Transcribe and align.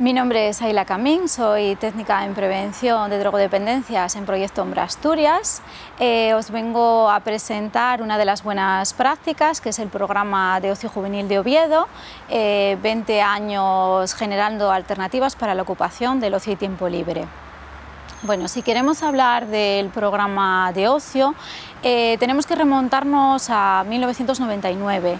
Mi 0.00 0.12
nombre 0.12 0.48
es 0.48 0.60
Ayla 0.60 0.84
Camín, 0.84 1.28
soy 1.28 1.76
técnica 1.76 2.24
en 2.24 2.34
prevención 2.34 3.08
de 3.10 3.18
drogodependencias 3.20 4.16
en 4.16 4.26
Proyecto 4.26 4.62
Ombra 4.62 4.82
Asturias. 4.82 5.62
Eh, 6.00 6.34
os 6.34 6.50
vengo 6.50 7.08
a 7.08 7.20
presentar 7.20 8.02
una 8.02 8.18
de 8.18 8.24
las 8.24 8.42
buenas 8.42 8.92
prácticas, 8.92 9.60
que 9.60 9.68
es 9.68 9.78
el 9.78 9.86
programa 9.86 10.58
de 10.58 10.72
ocio 10.72 10.88
juvenil 10.88 11.28
de 11.28 11.38
Oviedo, 11.38 11.86
20 12.28 12.82
eh, 13.12 13.22
años 13.22 14.14
generando 14.14 14.72
alternativas 14.72 15.36
para 15.36 15.54
la 15.54 15.62
ocupación 15.62 16.18
del 16.18 16.34
ocio 16.34 16.54
y 16.54 16.56
tiempo 16.56 16.88
libre. 16.88 17.28
Bueno, 18.24 18.48
si 18.48 18.62
queremos 18.62 19.02
hablar 19.02 19.48
del 19.48 19.90
programa 19.90 20.72
de 20.72 20.88
ocio, 20.88 21.34
eh, 21.82 22.16
tenemos 22.18 22.46
que 22.46 22.54
remontarnos 22.54 23.48
a 23.50 23.84
1999. 23.86 25.18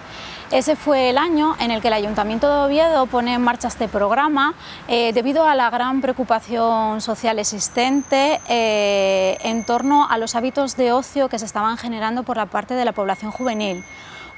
Ese 0.50 0.75
fue 0.75 1.11
el 1.11 1.18
año 1.18 1.54
en 1.61 1.71
el 1.71 1.82
que 1.82 1.89
el 1.89 1.95
Ayuntamiento 1.95 2.48
de 2.48 2.64
Oviedo 2.64 3.04
pone 3.04 3.35
en 3.35 3.43
marcha 3.43 3.68
este 3.68 3.89
programa 3.89 4.54
eh, 4.89 5.12
debido 5.12 5.45
a 5.45 5.54
la 5.54 5.68
gran 5.68 6.00
preocupación 6.00 7.03
social 7.03 7.39
existente 7.39 8.40
eh, 8.48 9.36
en 9.43 9.64
torno 9.67 10.09
a 10.09 10.17
los 10.17 10.34
hábitos 10.34 10.75
de 10.75 10.93
ocio 10.93 11.29
que 11.29 11.39
se 11.39 11.45
estaban 11.45 11.76
generando 11.76 12.23
por 12.23 12.39
la 12.39 12.46
parte 12.46 12.73
de 12.73 12.86
la 12.86 12.93
población 12.93 13.32
juvenil. 13.32 13.84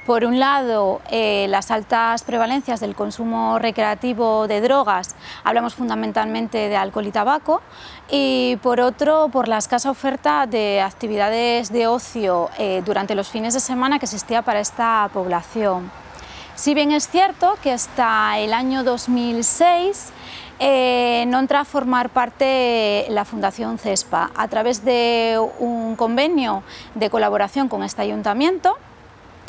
Por 0.07 0.23
un 0.23 0.39
lado, 0.39 1.01
eh, 1.11 1.47
las 1.49 1.69
altas 1.69 2.23
prevalencias 2.23 2.79
del 2.79 2.95
consumo 2.95 3.59
recreativo 3.59 4.47
de 4.47 4.61
drogas, 4.61 5.17
hablamos 5.43 5.75
fundamentalmente 5.75 6.69
de 6.69 6.77
alcohol 6.77 7.07
y 7.07 7.11
tabaco, 7.11 7.61
y 8.09 8.55
por 8.63 8.79
otro, 8.79 9.27
por 9.27 9.49
la 9.49 9.57
escasa 9.57 9.91
oferta 9.91 10.47
de 10.47 10.79
actividades 10.79 11.73
de 11.73 11.87
ocio 11.87 12.49
eh, 12.57 12.81
durante 12.85 13.15
los 13.15 13.27
fines 13.27 13.53
de 13.53 13.59
semana 13.59 13.99
que 13.99 14.05
existía 14.05 14.43
para 14.43 14.61
esta 14.61 15.09
población. 15.11 15.91
Si 16.55 16.73
bien 16.73 16.91
es 16.91 17.09
cierto 17.09 17.57
que 17.61 17.73
hasta 17.73 18.39
el 18.39 18.53
año 18.53 18.85
2006 18.85 20.13
eh, 20.59 21.25
no 21.27 21.37
entra 21.37 21.59
a 21.59 21.65
formar 21.65 22.11
parte 22.11 23.07
la 23.09 23.25
Fundación 23.25 23.77
CESPA 23.77 24.31
a 24.33 24.47
través 24.47 24.85
de 24.85 25.37
un 25.59 25.97
convenio 25.97 26.63
de 26.95 27.09
colaboración 27.09 27.67
con 27.67 27.83
este 27.83 28.03
ayuntamiento 28.03 28.77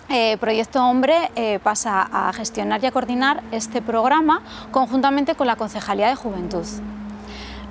eh, 0.08 0.36
Proyecto 0.38 0.84
Hombre 0.84 1.30
eh, 1.36 1.58
pasa 1.62 2.08
a 2.10 2.32
gestionar 2.32 2.82
y 2.82 2.86
a 2.86 2.92
coordinar 2.92 3.42
este 3.52 3.82
programa 3.82 4.42
conjuntamente 4.70 5.34
con 5.34 5.46
la 5.46 5.56
Concejalía 5.56 6.08
de 6.08 6.14
Juventud. 6.14 6.64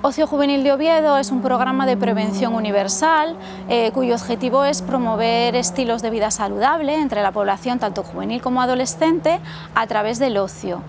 Ocio 0.00 0.28
Juvenil 0.28 0.62
de 0.62 0.72
Oviedo 0.72 1.18
es 1.18 1.32
un 1.32 1.42
programa 1.42 1.84
de 1.84 1.96
prevención 1.96 2.54
universal 2.54 3.36
eh, 3.68 3.90
cuyo 3.92 4.14
objetivo 4.14 4.64
es 4.64 4.80
promover 4.80 5.56
estilos 5.56 6.02
de 6.02 6.10
vida 6.10 6.30
saludable 6.30 6.94
entre 6.94 7.22
la 7.22 7.32
población 7.32 7.80
tanto 7.80 8.04
juvenil 8.04 8.40
como 8.40 8.62
adolescente 8.62 9.40
a 9.74 9.86
través 9.88 10.20
del 10.20 10.36
ocio 10.36 10.82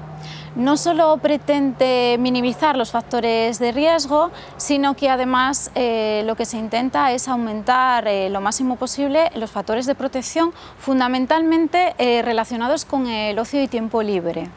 no 0.55 0.77
solo 0.77 1.17
pretende 1.17 2.17
minimizar 2.19 2.77
los 2.77 2.91
factores 2.91 3.59
de 3.59 3.71
riesgo, 3.71 4.31
sino 4.57 4.95
que 4.95 5.09
además 5.09 5.71
eh, 5.75 6.23
lo 6.25 6.35
que 6.35 6.45
se 6.45 6.57
intenta 6.57 7.11
es 7.11 7.27
aumentar 7.27 8.07
eh, 8.07 8.29
lo 8.29 8.41
máximo 8.41 8.75
posible 8.75 9.31
los 9.35 9.51
factores 9.51 9.85
de 9.85 9.95
protección, 9.95 10.53
fundamentalmente 10.77 11.95
eh, 11.97 12.21
relacionados 12.21 12.85
con 12.85 13.07
el 13.07 13.37
ocio 13.39 13.61
y 13.61 13.67
tiempo 13.67 14.01
libre. 14.03 14.49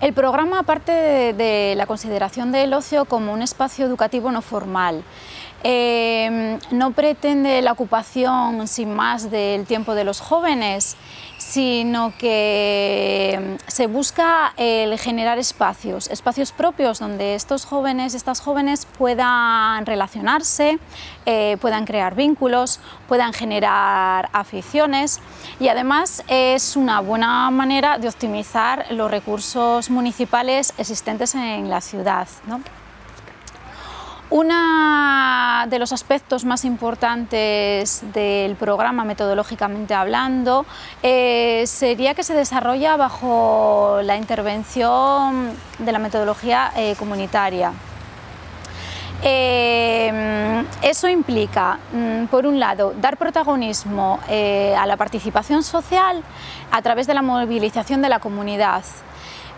El 0.00 0.12
programa 0.12 0.64
parte 0.64 0.92
de 0.92 1.74
la 1.76 1.86
consideración 1.86 2.52
del 2.52 2.74
ocio 2.74 3.04
como 3.04 3.32
un 3.32 3.42
espacio 3.42 3.86
educativo 3.86 4.30
no 4.32 4.42
formal. 4.42 5.02
No 5.64 6.90
pretende 6.90 7.62
la 7.62 7.72
ocupación 7.72 8.68
sin 8.68 8.94
más 8.94 9.30
del 9.30 9.64
tiempo 9.64 9.94
de 9.94 10.04
los 10.04 10.20
jóvenes, 10.20 10.96
sino 11.38 12.12
que 12.18 13.58
mm, 13.58 13.70
se 13.70 13.86
busca 13.86 14.52
el 14.56 14.98
generar 14.98 15.38
espacios, 15.38 16.08
espacios 16.08 16.52
propios 16.52 16.98
donde 16.98 17.34
estos 17.34 17.64
jóvenes, 17.64 18.14
estas 18.14 18.40
jóvenes 18.40 18.86
puedan 18.86 19.84
relacionarse, 19.86 20.78
eh, 21.26 21.56
puedan 21.60 21.84
crear 21.84 22.14
vínculos, 22.14 22.80
puedan 23.08 23.32
generar 23.32 24.28
aficiones 24.32 25.20
y 25.60 25.68
además 25.68 26.22
es 26.28 26.76
una 26.76 27.00
buena 27.00 27.50
manera 27.50 27.98
de 27.98 28.08
optimizar 28.08 28.86
los 28.90 29.10
recursos 29.10 29.90
municipales 29.90 30.72
existentes 30.78 31.34
en 31.34 31.68
la 31.68 31.80
ciudad. 31.80 32.28
De 35.68 35.78
los 35.78 35.92
aspectos 35.92 36.44
más 36.44 36.64
importantes 36.66 38.02
del 38.12 38.54
programa, 38.56 39.04
metodológicamente 39.04 39.94
hablando, 39.94 40.66
eh, 41.02 41.64
sería 41.66 42.12
que 42.12 42.22
se 42.22 42.34
desarrolla 42.34 42.96
bajo 42.98 44.00
la 44.02 44.16
intervención 44.16 45.52
de 45.78 45.92
la 45.92 45.98
metodología 45.98 46.70
eh, 46.76 46.94
comunitaria. 46.98 47.72
Eh, 49.22 50.64
eso 50.82 51.08
implica, 51.08 51.78
mm, 51.92 52.26
por 52.26 52.44
un 52.46 52.60
lado, 52.60 52.92
dar 53.00 53.16
protagonismo 53.16 54.20
a 54.28 54.86
la 54.86 54.96
participación 54.98 55.62
social 55.62 56.22
a 56.70 56.82
través 56.82 57.06
de 57.06 57.14
la 57.14 57.22
movilización 57.22 58.02
de 58.02 58.10
la 58.10 58.18
comunidad. 58.18 58.84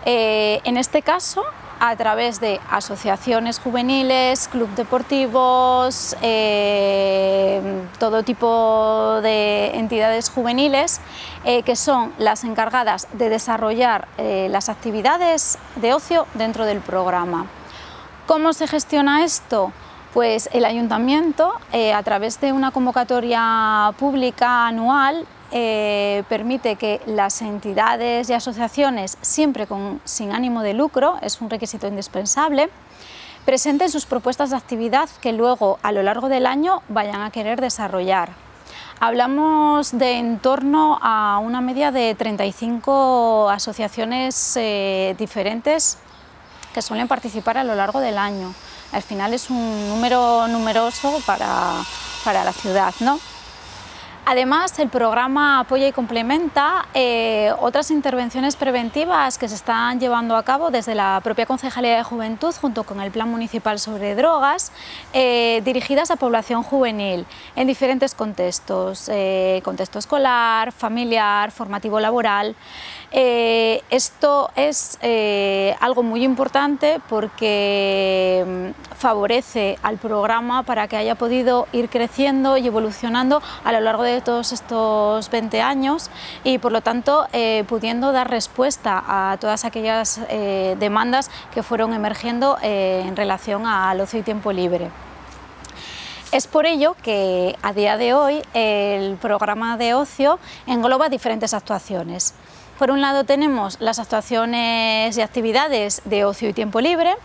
en 0.04 0.76
este 0.76 1.02
caso, 1.02 1.42
a 1.80 1.94
través 1.96 2.40
de 2.40 2.60
asociaciones 2.70 3.58
juveniles, 3.58 4.48
club 4.48 4.68
deportivos, 4.74 6.16
eh, 6.22 7.60
todo 7.98 8.22
tipo 8.22 9.20
de 9.22 9.76
entidades 9.76 10.30
juveniles 10.30 11.00
eh, 11.44 11.62
que 11.62 11.76
son 11.76 12.12
las 12.18 12.44
encargadas 12.44 13.08
de 13.12 13.28
desarrollar 13.28 14.08
eh, 14.18 14.48
las 14.50 14.68
actividades 14.68 15.58
de 15.76 15.92
ocio 15.94 16.26
dentro 16.34 16.64
del 16.64 16.80
programa. 16.80 17.46
¿Cómo 18.26 18.52
se 18.52 18.66
gestiona 18.66 19.24
esto? 19.24 19.72
Pues 20.14 20.48
el 20.52 20.64
ayuntamiento, 20.64 21.52
a 21.94 22.02
través 22.02 22.40
de 22.40 22.50
una 22.54 22.70
convocatoria 22.70 23.92
pública 23.98 24.66
anual, 24.66 25.26
eh, 25.52 26.24
permite 26.28 26.76
que 26.76 27.00
las 27.06 27.40
entidades 27.42 28.28
y 28.28 28.32
asociaciones, 28.32 29.16
siempre 29.20 29.66
sin 30.04 30.32
ánimo 30.32 30.62
de 30.62 30.74
lucro, 30.74 31.18
es 31.22 31.40
un 31.40 31.50
requisito 31.50 31.86
indispensable, 31.86 32.68
presenten 33.44 33.90
sus 33.90 34.06
propuestas 34.06 34.50
de 34.50 34.56
actividad 34.56 35.08
que 35.20 35.32
luego 35.32 35.78
a 35.82 35.92
lo 35.92 36.02
largo 36.02 36.28
del 36.28 36.46
año 36.46 36.82
vayan 36.88 37.22
a 37.22 37.30
querer 37.30 37.60
desarrollar. 37.60 38.30
Hablamos 38.98 39.96
de 39.96 40.18
en 40.18 40.38
torno 40.38 40.98
a 41.00 41.38
una 41.38 41.60
media 41.60 41.92
de 41.92 42.14
35 42.14 43.50
asociaciones 43.50 44.56
eh, 44.56 45.14
diferentes 45.18 45.98
que 46.74 46.82
suelen 46.82 47.06
participar 47.06 47.58
a 47.58 47.64
lo 47.64 47.74
largo 47.74 48.00
del 48.00 48.18
año. 48.18 48.52
Al 48.92 49.02
final 49.02 49.32
es 49.34 49.50
un 49.50 49.88
número 49.88 50.48
numeroso 50.48 51.20
para, 51.26 51.74
para 52.24 52.42
la 52.42 52.52
ciudad. 52.52 52.94
¿no? 53.00 53.20
Además, 54.28 54.76
el 54.80 54.88
programa 54.88 55.60
apoya 55.60 55.86
y 55.86 55.92
complementa 55.92 56.88
eh, 56.94 57.52
otras 57.60 57.92
intervenciones 57.92 58.56
preventivas 58.56 59.38
que 59.38 59.48
se 59.48 59.54
están 59.54 60.00
llevando 60.00 60.34
a 60.34 60.42
cabo 60.42 60.72
desde 60.72 60.96
la 60.96 61.20
propia 61.22 61.46
Concejalía 61.46 61.96
de 61.96 62.02
Juventud 62.02 62.52
junto 62.60 62.82
con 62.82 63.00
el 63.00 63.12
Plan 63.12 63.30
Municipal 63.30 63.78
sobre 63.78 64.16
Drogas, 64.16 64.72
eh, 65.12 65.62
dirigidas 65.64 66.10
a 66.10 66.16
población 66.16 66.64
juvenil 66.64 67.24
en 67.54 67.68
diferentes 67.68 68.16
contextos, 68.16 69.08
eh, 69.12 69.60
contexto 69.62 70.00
escolar, 70.00 70.72
familiar, 70.72 71.52
formativo 71.52 72.00
laboral. 72.00 72.56
Esto 73.10 74.50
es 74.56 74.98
algo 75.80 76.02
muy 76.02 76.24
importante 76.24 77.00
porque 77.08 78.44
mm, 78.46 78.96
favorece 78.96 79.78
al 79.82 79.98
programa 79.98 80.62
para 80.62 80.88
que 80.88 80.96
haya 80.96 81.14
podido 81.14 81.68
ir 81.72 81.88
creciendo 81.88 82.56
y 82.56 82.66
evolucionando 82.66 83.42
a 83.64 83.72
lo 83.72 83.80
largo 83.80 84.02
de 84.02 84.20
todos 84.20 84.52
estos 84.52 85.30
20 85.30 85.60
años 85.60 86.10
y 86.44 86.58
por 86.58 86.72
lo 86.72 86.80
tanto 86.80 87.26
eh, 87.32 87.64
pudiendo 87.68 88.12
dar 88.12 88.30
respuesta 88.30 89.04
a 89.06 89.36
todas 89.38 89.64
aquellas 89.64 90.20
eh, 90.28 90.76
demandas 90.78 91.30
que 91.54 91.62
fueron 91.62 91.92
emergiendo 91.92 92.58
eh, 92.62 93.04
en 93.06 93.16
relación 93.16 93.66
al 93.66 94.00
ocio 94.00 94.20
y 94.20 94.22
tiempo 94.22 94.52
libre. 94.52 94.90
Es 96.32 96.46
por 96.46 96.66
ello 96.66 96.96
que 97.02 97.56
a 97.62 97.72
día 97.72 97.96
de 97.96 98.12
hoy 98.12 98.42
el 98.52 99.16
programa 99.16 99.76
de 99.76 99.94
ocio 99.94 100.38
engloba 100.66 101.08
diferentes 101.08 101.54
actuaciones. 101.54 102.34
Por 102.78 102.90
un 102.90 103.00
lado 103.00 103.24
tenemos 103.24 103.78
las 103.80 103.98
actuaciones 103.98 105.16
y 105.16 105.20
actividades 105.22 106.02
de 106.04 106.24
ocio 106.24 106.48
y 106.48 106.52
tiempo 106.52 106.80
libre, 106.80 107.16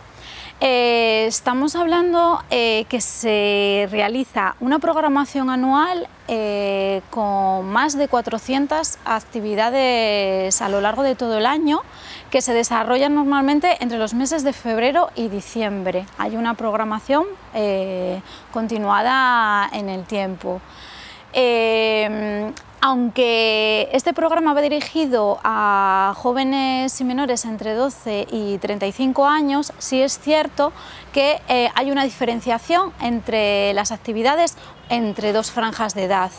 eh, 0.64 1.26
estamos 1.26 1.74
hablando 1.74 2.40
eh, 2.48 2.86
que 2.88 3.00
se 3.00 3.88
realiza 3.90 4.54
una 4.60 4.78
programación 4.78 5.50
anual 5.50 6.06
eh, 6.28 7.02
con 7.10 7.68
más 7.68 7.98
de 7.98 8.06
400 8.06 8.98
actividades 9.04 10.62
a 10.62 10.68
lo 10.68 10.80
largo 10.80 11.02
de 11.02 11.16
todo 11.16 11.38
el 11.38 11.46
año 11.46 11.80
que 12.30 12.42
se 12.42 12.54
desarrollan 12.54 13.12
normalmente 13.12 13.76
entre 13.80 13.98
los 13.98 14.14
meses 14.14 14.44
de 14.44 14.52
febrero 14.52 15.10
y 15.16 15.26
diciembre. 15.26 16.06
Hay 16.16 16.36
una 16.36 16.54
programación 16.54 17.26
continuada 18.52 19.68
en 19.72 19.88
el 19.88 20.04
tiempo. 20.04 20.60
Aunque 22.84 23.88
este 23.92 24.12
programa 24.12 24.54
va 24.54 24.60
dirigido 24.60 25.38
a 25.44 26.14
jóvenes 26.16 27.00
y 27.00 27.04
menores 27.04 27.44
entre 27.44 27.74
12 27.74 28.26
y 28.28 28.58
35 28.58 29.24
años, 29.24 29.72
sí 29.78 30.02
es 30.02 30.18
cierto 30.18 30.72
que 31.12 31.40
eh, 31.46 31.70
hay 31.76 31.92
una 31.92 32.02
diferenciación 32.02 32.92
entre 33.00 33.72
las 33.74 33.92
actividades 33.92 34.56
entre 34.88 35.32
dos 35.32 35.52
franjas 35.52 35.94
de 35.94 36.06
edad, 36.06 36.32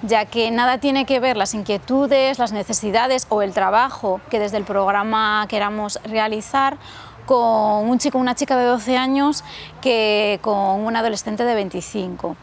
ya 0.00 0.24
que 0.24 0.50
nada 0.50 0.78
tiene 0.78 1.04
que 1.04 1.20
ver 1.20 1.36
las 1.36 1.52
inquietudes, 1.52 2.38
las 2.38 2.52
necesidades 2.52 3.26
o 3.28 3.42
el 3.42 3.52
trabajo 3.52 4.22
que 4.30 4.38
desde 4.38 4.56
el 4.56 4.64
programa 4.64 5.44
queramos 5.50 6.00
realizar 6.04 6.78
con 7.26 7.90
un 7.90 7.98
chico 7.98 8.16
o 8.16 8.22
una 8.22 8.34
chica 8.34 8.56
de 8.56 8.64
12 8.64 8.96
años 8.96 9.44
que 9.82 10.38
con 10.40 10.80
un 10.80 10.96
adolescente 10.96 11.44
de 11.44 11.54
25. 11.54 12.36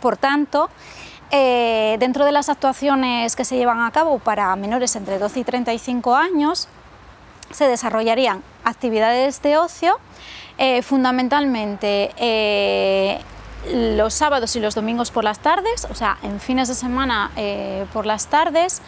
Por 0.00 0.16
tanto, 0.16 0.70
eh, 1.30 1.96
dentro 1.98 2.24
de 2.24 2.32
las 2.32 2.48
actuaciones 2.48 3.36
que 3.36 3.44
se 3.44 3.56
llevan 3.56 3.82
a 3.82 3.90
cabo 3.90 4.18
para 4.18 4.54
menores 4.56 4.96
entre 4.96 5.18
12 5.18 5.40
y 5.40 5.44
35 5.44 6.14
años, 6.14 6.68
se 7.50 7.68
desarrollarían 7.68 8.42
actividades 8.64 9.42
de 9.42 9.58
ocio, 9.58 9.98
eh, 10.56 10.80
fundamentalmente 10.82 12.12
eh, 12.16 13.20
los 13.72 14.14
sábados 14.14 14.56
y 14.56 14.60
los 14.60 14.74
domingos 14.74 15.10
por 15.10 15.22
las 15.22 15.40
tardes, 15.40 15.86
o 15.90 15.94
sea, 15.94 16.16
en 16.22 16.40
fines 16.40 16.68
de 16.68 16.74
semana 16.74 17.30
por 17.92 18.06
las 18.06 18.28
tardes, 18.28 18.80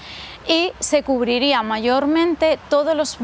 y 0.47 0.73
se 0.79 1.03
cubriría 1.03 1.63
mayormente 1.63 2.59
todos 2.71 2.97
los, 2.97 3.19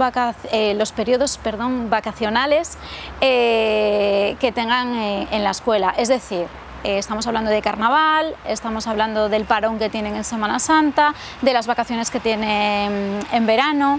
los 0.74 0.92
periodos 0.92 1.38
perdón, 1.38 1.88
vacacionales 1.88 2.76
que 3.20 4.52
tengan 4.54 4.96
en 4.96 5.44
la 5.44 5.50
escuela, 5.50 5.94
es 5.96 6.08
decir, 6.08 6.46
eh, 6.86 6.98
estamos 6.98 7.26
hablando 7.26 7.50
de 7.50 7.62
carnaval, 7.62 8.36
estamos 8.46 8.86
hablando 8.86 9.28
del 9.28 9.44
parón 9.44 9.76
que 9.76 9.90
tienen 9.90 10.14
en 10.14 10.22
Semana 10.22 10.60
Santa, 10.60 11.16
de 11.42 11.52
las 11.52 11.66
vacaciones 11.66 12.12
que 12.12 12.20
tienen 12.20 13.26
en 13.32 13.46
verano 13.46 13.98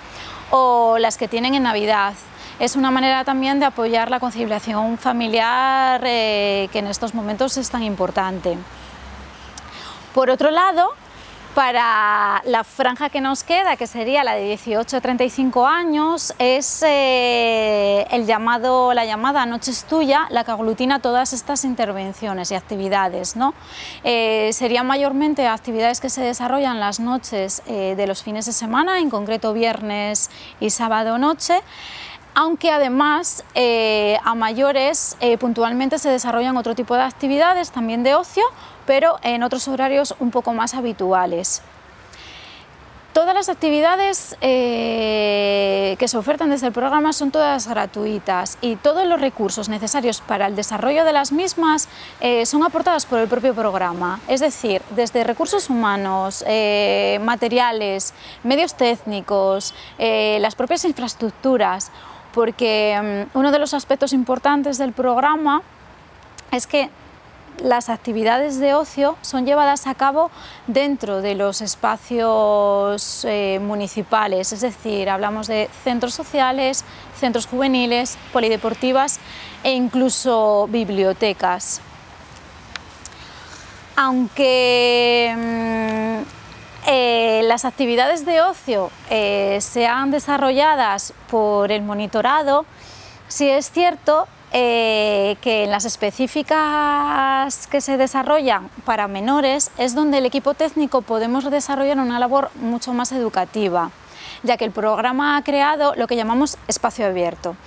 o 0.52 0.98
las 0.98 1.18
que 1.18 1.28
tienen 1.28 1.54
en 1.54 1.64
Navidad. 1.64 2.14
Es 2.60 2.78
una 2.78 2.90
manera 2.90 3.26
también 3.26 3.60
de 3.60 3.66
apoyar 3.66 4.10
la 4.10 4.22
conciliación 4.22 4.98
familiar 4.98 6.02
eh, 6.06 6.70
que 6.72 6.80
en 6.80 6.88
estos 6.88 7.14
momentos 7.14 7.58
es 7.58 7.70
tan 7.70 7.84
importante. 7.84 8.58
Por 10.14 10.30
otro 10.30 10.50
lado, 10.50 10.94
para 11.58 12.44
la 12.46 12.64
franja 12.64 13.10
que 13.10 13.20
nos 13.20 13.42
queda, 13.42 13.78
que 13.78 13.88
sería 13.88 14.24
la 14.24 14.36
de 14.36 14.44
18 14.44 14.98
a 14.98 15.02
35 15.02 15.66
años, 15.66 16.32
es 16.38 16.84
eh, 16.86 18.06
el 18.12 18.28
llamado, 18.28 18.94
la 18.94 19.06
llamada 19.06 19.44
Noche 19.48 19.72
es 19.72 19.84
tuya, 19.86 20.28
la 20.30 20.44
que 20.44 20.52
aglutina 20.52 21.00
todas 21.00 21.34
estas 21.34 21.66
intervenciones 21.66 22.52
y 22.52 22.54
actividades. 22.54 23.36
¿no? 23.36 23.56
Eh, 24.04 24.52
serían 24.54 24.86
mayormente 24.86 25.48
actividades 25.48 26.00
que 26.00 26.12
se 26.12 26.22
desarrollan 26.22 26.80
las 26.80 27.00
noches 27.00 27.64
eh, 27.66 27.96
de 27.98 28.06
los 28.06 28.22
fines 28.22 28.46
de 28.46 28.52
semana, 28.52 29.00
en 29.00 29.10
concreto 29.10 29.52
viernes 29.52 30.30
y 30.60 30.70
sábado 30.70 31.18
noche 31.18 31.64
aunque 32.40 32.70
además 32.70 33.44
a 34.24 34.36
mayores 34.36 35.18
puntualmente 35.40 35.98
se 35.98 36.10
desarrollan 36.10 36.56
otro 36.56 36.76
tipo 36.76 36.94
de 36.94 37.02
actividades 37.02 37.72
también 37.72 38.04
de 38.04 38.14
ocio, 38.14 38.44
pero 38.86 39.18
en 39.24 39.42
otros 39.42 39.68
horarios 39.68 40.14
un 40.20 40.30
poco 40.30 40.54
más 40.54 40.76
habituales. 40.76 41.64
Todas 43.18 43.34
las 43.34 43.50
actividades 43.50 44.38
eh, 44.42 45.96
que 45.98 46.08
se 46.08 46.20
ofertan 46.20 46.52
desde 46.52 46.68
el 46.68 46.72
programa 46.72 47.14
son 47.14 47.32
todas 47.32 47.68
gratuitas 47.68 48.60
y 48.62 48.76
todos 48.76 49.08
los 49.08 49.20
recursos 49.20 49.70
necesarios 49.70 50.22
para 50.22 50.46
el 50.46 50.56
desarrollo 50.56 51.04
de 51.04 51.14
las 51.14 51.32
mismas 51.32 51.90
eh, 52.22 52.46
son 52.46 52.64
aportados 52.64 53.08
por 53.08 53.18
el 53.18 53.28
propio 53.28 53.56
programa. 53.56 54.20
Es 54.28 54.42
decir, 54.42 54.84
desde 54.92 55.24
recursos 55.24 55.72
humanos, 55.72 56.44
eh, 56.46 57.18
materiales, 57.24 58.14
medios 58.44 58.76
técnicos, 58.76 59.74
las 59.98 60.54
propias 60.54 60.86
infraestructuras, 60.86 61.90
porque 62.38 63.26
mm, 63.34 63.36
uno 63.36 63.52
de 63.52 63.58
los 63.58 63.74
aspectos 63.74 64.14
importantes 64.14 64.78
del 64.78 64.94
programa 64.94 65.64
es 66.52 66.68
que 66.68 66.92
las 67.64 67.90
actividades 67.90 68.60
de 68.60 68.76
ocio 68.76 69.18
son 69.24 69.48
llevadas 69.48 69.88
a 69.88 69.96
cabo 69.96 70.30
dentro 70.68 71.24
de 71.24 71.34
los 71.34 71.62
espacios 71.62 73.26
eh, 73.26 73.60
municipales, 73.60 74.54
es 74.54 74.62
decir, 74.62 75.10
hablamos 75.10 75.48
de 75.48 75.68
centros 75.84 76.14
sociales, 76.14 76.86
centros 77.20 77.48
juveniles, 77.48 78.20
polideportivas 78.32 79.20
e 79.64 79.72
incluso 79.72 80.68
bibliotecas. 80.70 81.82
Aunque 83.96 85.34
mm, 85.36 86.37
eh, 86.88 87.42
las 87.44 87.66
actividades 87.66 88.26
de 88.26 88.42
ocio 88.42 88.90
eh, 89.10 89.60
sean 89.62 90.10
desarrolladas 90.10 91.14
por 91.30 91.72
el 91.72 91.82
monitorado, 91.82 92.66
sí 93.28 93.50
es 93.50 93.70
cierto 93.72 94.28
eh, 94.54 95.36
que 95.42 95.66
en 95.66 95.72
las 95.72 95.84
específicas 95.84 97.68
que 97.68 97.82
se 97.82 97.98
desarrollan 97.98 98.70
para 98.86 99.10
menores 99.10 99.72
es 99.78 99.94
donde 99.94 100.20
el 100.20 100.26
equipo 100.26 100.54
técnico 100.54 101.02
podemos 101.02 101.52
desarrollar 101.52 102.00
una 102.00 102.18
labor 102.18 102.50
mucho 102.56 102.94
más 102.94 103.12
educativa, 103.12 103.92
ya 104.44 104.56
que 104.56 104.64
el 104.64 104.72
programa 104.72 105.36
ha 105.36 105.44
creado 105.44 105.94
lo 105.96 106.08
que 106.08 106.16
llamamos 106.16 106.58
espacio 106.70 107.06
abierto. 107.06 107.58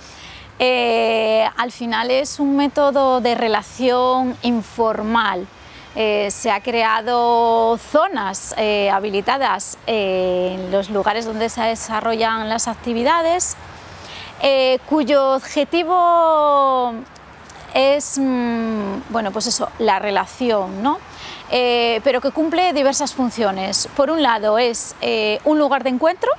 Eh, 0.57 1.47
al 1.57 1.71
final 1.71 2.09
es 2.11 2.39
un 2.39 2.55
método 2.55 3.21
de 3.21 3.35
relación 3.35 4.35
informal. 4.41 5.47
Eh, 5.95 6.29
se 6.31 6.51
ha 6.51 6.61
creado 6.61 7.77
zonas 7.77 8.55
habilitadas 8.91 9.77
en 9.87 10.71
los 10.71 10.89
lugares 10.89 11.25
donde 11.25 11.49
se 11.49 11.61
desarrollan 11.61 12.47
las 12.47 12.67
actividades 12.67 13.57
eh, 14.43 14.79
cuyo 14.89 15.35
objetivo 15.35 16.93
es, 17.75 18.17
mm, 18.17 19.11
bueno, 19.11 19.31
pues 19.31 19.45
eso, 19.45 19.69
la 19.77 19.99
relación, 19.99 20.81
¿no? 20.81 20.97
Eh, 21.51 22.01
pero 22.03 22.21
que 22.21 22.31
cumple 22.31 22.73
diversas 22.73 23.13
funciones. 23.13 23.87
Por 23.95 24.09
un 24.09 24.23
lado 24.23 24.57
es 24.57 24.95
eh, 25.01 25.39
un 25.43 25.59
lugar 25.59 25.83
de 25.83 25.91
encuentro 25.91 26.31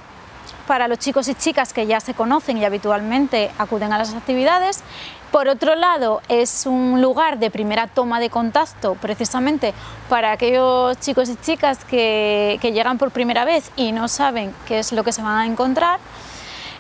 para 0.67 0.89
los 0.89 0.99
chicos 0.99 1.29
y 1.29 1.37
chicas 1.37 1.73
que 1.73 1.87
ya 1.87 2.01
se 2.01 2.13
conocen 2.13 2.59
y 2.59 2.65
habitualmente 2.65 3.53
acuden 3.57 3.93
a 3.93 3.99
las 3.99 4.13
actividades. 4.15 4.83
Por 5.33 5.49
otro 5.49 5.75
lado, 5.75 6.21
es 6.29 6.67
un 6.67 7.01
lugar 7.01 7.39
de 7.39 7.51
primera 7.51 7.87
toma 7.87 8.21
de 8.21 8.29
contacto 8.29 8.97
precisamente 8.97 9.73
para 10.11 10.31
aquellos 10.31 11.01
chicos 11.01 11.31
y 11.31 11.37
chicas 11.37 11.85
que 11.87 12.59
llegan 12.63 12.99
por 12.99 13.11
primera 13.11 13.47
vez 13.47 13.73
y 13.75 13.93
no 13.93 14.09
saben 14.09 14.55
qué 14.69 14.79
es 14.81 14.93
lo 14.93 15.03
que 15.05 15.13
se 15.13 15.23
van 15.23 15.39
a 15.39 15.47
encontrar. 15.47 16.01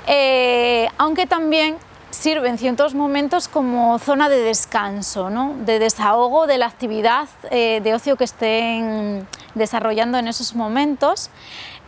Eh, 0.06 0.88
aunque 0.99 1.26
también 1.26 1.76
sirve 2.10 2.49
en 2.49 2.58
ciertos 2.58 2.94
momentos 2.94 3.49
como 3.49 3.99
zona 3.99 4.28
de 4.28 4.38
descanso, 4.38 5.30
de 5.64 5.78
desahogo 5.78 6.47
de 6.47 6.59
la 6.59 6.66
actividad 6.66 7.28
eh, 7.50 7.80
de 7.82 7.94
ocio 7.94 8.16
que 8.16 8.25
estén 8.25 9.26
desarrollando 9.54 10.18
en 10.18 10.28
esos 10.28 10.54
momentos, 10.54 11.30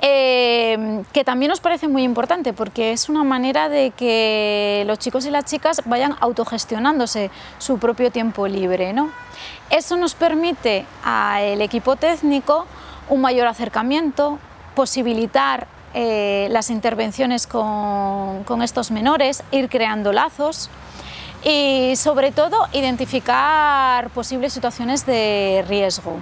eh, 0.07 1.03
que 1.15 1.25
también 1.25 1.49
nos 1.49 1.61
parece 1.61 1.89
muy 1.89 2.03
importante 2.03 2.53
porque 2.53 2.93
es 2.93 3.09
una 3.09 3.25
manera 3.25 3.71
de 3.71 3.91
que 3.91 4.85
los 4.87 4.99
chicos 4.99 5.25
y 5.25 5.31
las 5.31 5.47
chicas 5.47 5.81
vayan 5.87 6.15
autogestionándose 6.21 7.31
su 7.57 7.79
propio 7.79 8.11
tiempo 8.11 8.47
libre. 8.47 8.95
Eso 9.71 9.97
nos 9.97 10.15
permite 10.15 10.85
al 11.03 11.59
equipo 11.63 11.97
técnico 11.97 12.67
un 13.09 13.23
mayor 13.23 13.47
acercamiento, 13.47 14.39
posibilitar 14.75 15.69
eh, 15.95 16.49
las 16.51 16.69
intervenciones 16.69 17.47
con, 17.47 18.61
estos 18.63 18.91
menores, 18.91 19.43
ir 19.53 19.71
creando 19.71 20.13
lazos 20.13 20.69
y 21.45 21.97
sobre 21.97 22.31
todo 22.31 22.69
identificar 22.75 24.11
posibles 24.11 24.53
situaciones 24.53 25.07
de 25.07 25.65
riesgo. 25.67 26.19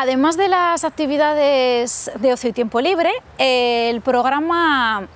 Además 0.00 0.36
de 0.36 0.46
las 0.46 0.84
actividades 0.84 2.08
de 2.20 2.32
ocio 2.32 2.50
y 2.50 2.52
tiempo 2.52 2.80
libre, 2.80 3.10
el 3.36 4.00
programa 4.00 5.08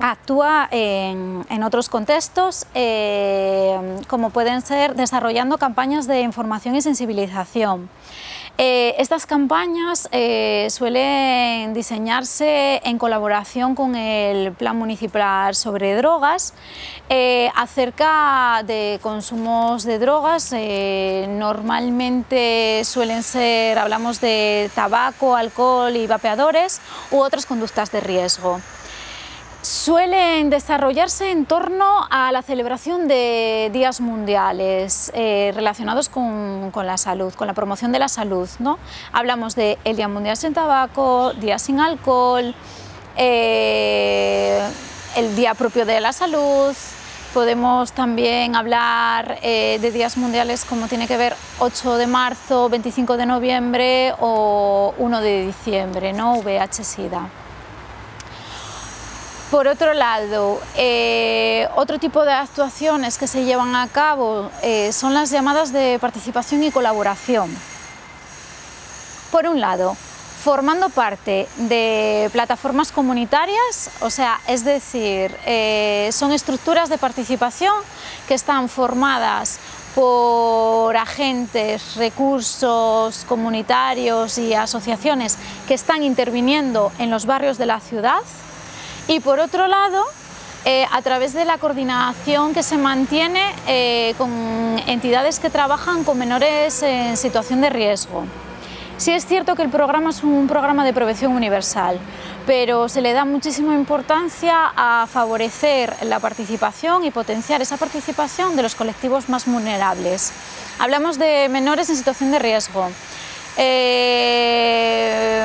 actúa 0.00 0.66
en, 0.72 1.62
otros 1.62 1.88
contextos, 1.88 2.66
eh, 2.74 4.00
como 4.08 4.30
pueden 4.30 4.60
ser 4.62 4.96
desarrollando 4.96 5.56
campañas 5.56 6.08
de 6.08 6.22
información 6.22 6.74
y 6.74 6.82
sensibilización. 6.82 7.88
Eh, 8.58 8.94
estas 8.98 9.24
campañas 9.24 10.08
eh, 10.12 10.68
suelen 10.70 11.72
diseñarse 11.72 12.82
en 12.84 12.98
colaboración 12.98 13.74
con 13.74 13.96
el 13.96 14.52
Plan 14.52 14.76
Municipal 14.76 15.54
sobre 15.54 15.96
Drogas 15.96 16.52
eh, 17.08 17.50
acerca 17.56 18.62
de 18.66 19.00
consumos 19.02 19.84
de 19.84 19.98
drogas. 19.98 20.52
normalmente 21.28 22.82
suelen 22.84 23.22
ser, 23.22 23.78
hablamos 23.78 24.20
de 24.20 24.70
tabaco, 24.74 25.34
alcohol 25.34 25.96
y 25.96 26.06
vapeadores 26.06 26.80
u 27.10 27.20
otras 27.20 27.46
conductas 27.46 27.90
de 27.90 28.00
riesgo. 28.00 28.60
Suelen 29.62 30.50
desarrollarse 30.50 31.30
en 31.30 31.46
torno 31.46 32.06
a 32.10 32.32
la 32.32 32.42
celebración 32.42 33.06
de 33.06 33.70
días 33.72 34.00
mundiales 34.00 35.12
eh, 35.14 35.52
relacionados 35.54 36.08
con, 36.08 36.72
la 36.74 36.98
salud, 36.98 37.32
con 37.34 37.46
la 37.46 37.54
promoción 37.54 37.92
de 37.92 38.00
la 38.00 38.08
salud. 38.08 38.48
¿no? 38.58 38.78
Hablamos 39.12 39.54
del 39.54 39.78
Día 39.84 40.08
Mundial 40.08 40.36
sin 40.36 40.52
Tabaco, 40.52 41.32
Día 41.34 41.60
sin 41.60 41.78
Alcohol, 41.80 42.54
eh, 43.16 44.60
el 45.16 45.36
Día 45.36 45.54
propio 45.54 45.86
de 45.86 46.00
la 46.00 46.12
Salud. 46.12 46.74
Podemos 47.32 47.92
también 47.92 48.56
hablar 48.56 49.38
eh, 49.42 49.78
de 49.80 49.90
días 49.90 50.18
mundiales 50.18 50.66
como 50.66 50.86
tiene 50.86 51.08
que 51.08 51.16
ver 51.16 51.34
8 51.60 51.96
de 51.96 52.06
marzo, 52.06 52.68
25 52.68 53.16
de 53.16 53.24
noviembre 53.24 54.12
o 54.20 54.92
1 54.98 55.20
de 55.22 55.46
diciembre, 55.46 56.12
¿no? 56.12 56.34
VH-Sida. 56.42 57.41
Por 59.52 59.68
otro 59.68 59.92
lado, 59.92 60.62
eh, 60.76 61.68
otro 61.76 61.98
tipo 61.98 62.24
de 62.24 62.32
actuaciones 62.32 63.18
que 63.18 63.26
se 63.26 63.44
llevan 63.44 63.76
a 63.76 63.86
cabo 63.86 64.50
eh, 64.62 64.92
son 64.94 65.12
las 65.12 65.28
llamadas 65.28 65.74
de 65.74 65.98
participación 66.00 66.62
y 66.62 66.70
colaboración. 66.70 67.54
Por 69.30 69.46
un 69.46 69.60
lado, 69.60 69.94
formando 70.42 70.88
parte 70.88 71.46
de 71.58 72.30
plataformas 72.32 72.92
comunitarias, 72.92 73.90
o 74.00 74.08
sea, 74.08 74.40
es 74.48 74.64
decir, 74.64 75.36
eh, 75.44 76.08
son 76.12 76.32
estructuras 76.32 76.88
de 76.88 76.96
participación 76.96 77.74
que 78.26 78.32
están 78.32 78.70
formadas 78.70 79.58
por 79.94 80.96
agentes, 80.96 81.96
recursos 81.96 83.26
comunitarios 83.28 84.38
y 84.38 84.54
asociaciones 84.54 85.36
que 85.68 85.74
están 85.74 86.02
interviniendo 86.02 86.90
en 86.98 87.10
los 87.10 87.26
barrios 87.26 87.58
de 87.58 87.66
la 87.66 87.80
ciudad 87.80 88.22
y 89.12 89.20
por 89.20 89.40
otro 89.40 89.66
lado, 89.66 90.02
eh, 90.64 90.86
a 90.90 91.02
través 91.02 91.34
de 91.34 91.44
la 91.44 91.58
coordinación 91.58 92.54
que 92.54 92.62
se 92.62 92.78
mantiene 92.78 93.42
eh, 93.66 94.14
con 94.16 94.30
entidades 94.86 95.38
que 95.38 95.50
trabajan 95.50 96.02
con 96.02 96.16
menores 96.16 96.82
en 96.82 97.18
situación 97.18 97.60
de 97.60 97.68
riesgo. 97.68 98.24
Sí 98.96 99.12
es 99.12 99.26
cierto 99.26 99.54
que 99.54 99.62
el 99.62 99.68
programa 99.68 100.10
es 100.10 100.22
un 100.22 100.48
programa 100.48 100.82
de 100.86 100.94
prevención 100.94 101.32
universal, 101.32 101.98
pero 102.46 102.88
se 102.88 103.02
le 103.02 103.12
da 103.12 103.26
muchísima 103.26 103.74
importancia 103.74 104.72
a 104.74 105.06
favorecer 105.06 105.94
la 106.04 106.18
participación 106.18 107.04
y 107.04 107.10
potenciar 107.10 107.60
esa 107.60 107.76
participación 107.76 108.56
de 108.56 108.62
los 108.62 108.74
colectivos 108.74 109.28
más 109.28 109.44
vulnerables. 109.44 110.32
Hablamos 110.78 111.18
de 111.18 111.50
menores 111.50 111.90
en 111.90 111.96
situación 111.96 112.30
de 112.30 112.38
riesgo. 112.38 112.88
Eh, 113.58 115.44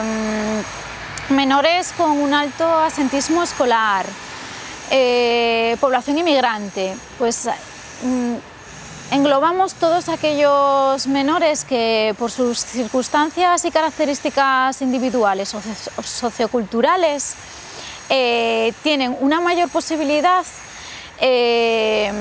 menores 1.30 1.92
con 1.94 2.12
un 2.12 2.34
alto 2.34 2.66
asentismo 2.80 3.44
escolar, 3.44 4.06
eh, 4.90 5.76
población 5.80 6.18
inmigrante, 6.18 6.96
pues 7.18 7.50
mm, 8.02 8.36
englobamos 9.12 9.74
todos 9.74 10.10
aquellos 10.10 11.08
menores 11.08 11.66
que 11.66 12.16
por 12.18 12.32
sus 12.32 12.60
circunstancias 12.60 13.66
y 13.66 13.72
características 13.72 14.82
individuales 14.82 15.54
o 15.54 15.62
socioculturales 16.02 17.36
eh, 18.10 18.74
tienen 18.84 19.18
una 19.20 19.42
mayor 19.42 19.70
posibilidad 19.70 20.46
eh, 21.20 22.12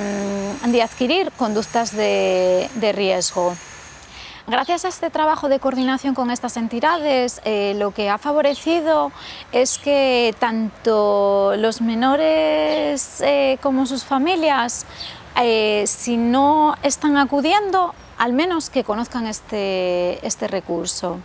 de 0.65 0.83
adquirir 0.83 1.31
conductas 1.33 1.95
de 1.95 2.93
riesgo. 2.95 3.55
Gracias 4.49 4.85
a 4.85 4.89
este 4.89 5.11
trabajo 5.11 5.49
de 5.49 5.59
coordinación 5.59 6.15
con 6.15 6.31
estas 6.31 6.57
entidades, 6.57 7.41
eh, 7.45 7.75
lo 7.77 7.91
que 7.91 8.09
ha 8.11 8.17
favorecido 8.17 9.11
es 9.51 9.77
que 9.77 10.37
tanto 10.39 11.55
los 11.57 11.81
menores 11.81 13.21
eh, 13.23 13.59
como 13.61 13.87
sus 13.87 14.05
familias, 14.05 14.87
eh, 15.43 15.83
si 15.89 16.17
no 16.17 16.77
están 16.85 17.17
acudiendo, 17.17 17.93
al 18.19 18.35
menos 18.35 18.71
que 18.71 18.85
conozcan 18.85 19.27
este, 19.27 20.25
este 20.25 20.47
recurso. 20.47 21.19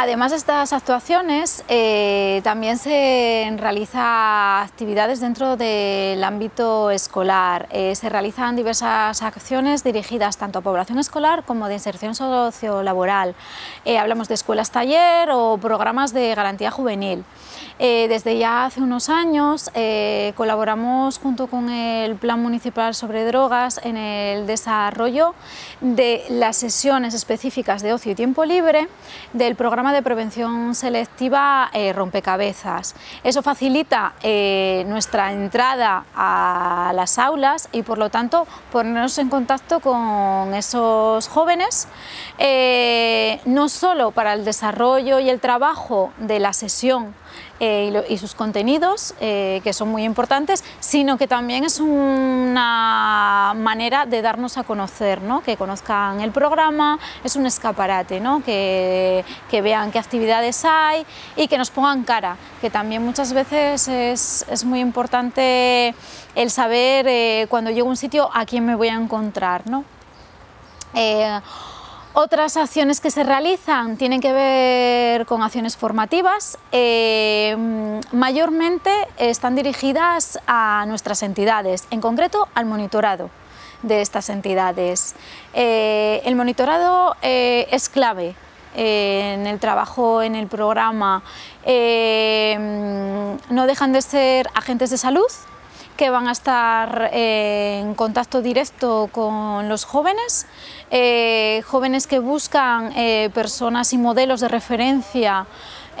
Además 0.00 0.30
de 0.30 0.36
estas 0.36 0.72
actuaciones, 0.72 1.64
eh, 1.66 2.40
también 2.44 2.78
se 2.78 3.52
realizan 3.56 4.62
actividades 4.62 5.18
dentro 5.18 5.56
del 5.56 6.22
ámbito 6.22 6.92
escolar. 6.92 7.66
Eh, 7.72 7.96
se 7.96 8.08
realizan 8.08 8.54
diversas 8.54 9.22
acciones 9.22 9.82
dirigidas 9.82 10.36
tanto 10.36 10.60
a 10.60 10.62
población 10.62 11.00
escolar 11.00 11.42
como 11.42 11.66
de 11.66 11.74
inserción 11.74 12.14
sociolaboral. 12.14 13.34
Eh, 13.84 13.98
hablamos 13.98 14.28
de 14.28 14.34
escuelas 14.34 14.70
taller 14.70 15.30
o 15.32 15.58
programas 15.58 16.12
de 16.12 16.32
garantía 16.32 16.70
juvenil. 16.70 17.24
desde 17.78 18.36
ya 18.38 18.64
hace 18.64 18.80
unos 18.80 19.08
años 19.08 19.70
colaboramos 20.34 21.18
junto 21.18 21.46
con 21.46 21.70
el 21.70 22.16
Plan 22.16 22.40
Municipal 22.42 22.92
sobre 22.94 23.24
Drogas 23.24 23.80
en 23.84 23.96
el 23.96 24.48
desarrollo 24.48 25.34
de 25.80 26.24
las 26.28 26.56
sesiones 26.56 27.14
específicas 27.14 27.82
de 27.82 27.92
ocio 27.92 28.12
y 28.12 28.14
tiempo 28.16 28.44
libre 28.44 28.88
del 29.32 29.54
programa 29.54 29.87
de 29.92 30.02
prevención 30.02 30.74
selectiva 30.74 31.70
eh, 31.72 31.92
rompecabezas. 31.92 32.94
Eso 33.24 33.42
facilita 33.42 34.14
eh, 34.22 34.84
nuestra 34.86 35.32
entrada 35.32 36.04
a 36.14 36.92
las 36.94 37.18
aulas 37.18 37.68
y 37.72 37.82
por 37.82 37.98
lo 37.98 38.10
tanto 38.10 38.46
ponernos 38.72 39.18
en 39.18 39.28
contacto 39.28 39.80
con 39.80 40.54
esos 40.54 41.28
jóvenes, 41.28 41.88
eh, 42.38 43.40
no 43.44 43.68
solo 43.68 44.10
para 44.10 44.34
el 44.34 44.44
desarrollo 44.44 45.18
y 45.18 45.30
el 45.30 45.40
trabajo 45.40 46.12
de 46.18 46.40
la 46.40 46.52
sesión 46.52 47.14
eh, 47.60 48.04
y, 48.08 48.18
sus 48.18 48.34
contenidos, 48.34 49.14
eh, 49.20 49.60
que 49.64 49.72
son 49.72 49.88
muy 49.88 50.04
importantes, 50.04 50.62
sino 50.78 51.18
que 51.18 51.26
también 51.26 51.64
es 51.64 51.80
una 51.80 53.52
manera 53.56 54.06
de 54.06 54.22
darnos 54.22 54.56
a 54.58 54.62
conocer, 54.62 55.22
¿no? 55.22 55.42
que 55.42 55.56
conozcan 55.56 56.20
el 56.20 56.30
programa, 56.30 57.00
es 57.24 57.34
un 57.34 57.46
escaparate, 57.46 58.20
¿no? 58.20 58.44
que, 58.44 59.24
que, 59.50 59.60
vean 59.60 59.90
qué 59.90 59.98
actividades 59.98 60.64
hay 60.64 61.04
y 61.34 61.48
que 61.48 61.58
nos 61.58 61.70
pongan 61.70 62.04
cara, 62.04 62.36
que 62.60 62.70
también 62.70 63.04
muchas 63.04 63.32
veces 63.32 63.88
es, 63.88 64.46
es 64.48 64.64
muy 64.64 64.78
importante 64.78 65.94
el 66.36 66.50
saber 66.50 67.06
eh, 67.08 67.46
cuando 67.50 67.72
llego 67.72 67.88
a 67.88 67.90
un 67.90 67.96
sitio 67.96 68.30
a 68.32 68.46
quién 68.46 68.64
me 68.64 68.76
voy 68.76 68.88
a 68.88 68.94
encontrar. 68.94 69.68
¿no? 69.68 69.84
Otras 72.20 72.56
acciones 72.56 73.00
que 73.00 73.12
se 73.12 73.22
realizan 73.22 73.96
tienen 73.96 74.20
que 74.20 74.32
ver 74.32 75.24
con 75.24 75.40
acciones 75.40 75.76
formativas, 75.76 76.58
eh, 76.72 77.56
mayormente 78.10 78.90
están 79.18 79.54
dirigidas 79.54 80.40
a 80.48 80.84
nuestras 80.88 81.22
entidades, 81.22 81.86
en 81.92 82.00
concreto 82.00 82.48
al 82.56 82.66
monitorado 82.66 83.30
de 83.82 84.00
estas 84.00 84.30
entidades. 84.30 85.14
Eh, 85.54 86.20
el 86.24 86.34
monitorado 86.34 87.14
eh, 87.22 87.68
es 87.70 87.88
clave 87.88 88.34
en 88.74 89.46
el 89.46 89.60
trabajo 89.60 90.20
en 90.20 90.34
el 90.34 90.48
programa. 90.48 91.22
no 93.48 93.66
dejan 93.68 93.92
de 93.92 94.02
ser 94.02 94.48
agentes 94.56 94.90
de 94.90 94.98
salud, 94.98 95.30
que 95.96 96.10
van 96.10 96.28
a 96.28 96.32
estar 96.32 97.10
en 97.12 97.94
contacto 97.94 98.40
directo 98.40 99.08
con 99.12 99.68
los 99.68 99.84
jóvenes, 99.84 100.46
eh, 100.90 101.62
jóvenes 101.66 102.06
que 102.06 102.18
buscan 102.18 102.92
eh, 102.96 103.30
personas 103.34 103.92
y 103.92 103.98
modelos 103.98 104.40
de 104.40 104.48
referencia 104.48 105.46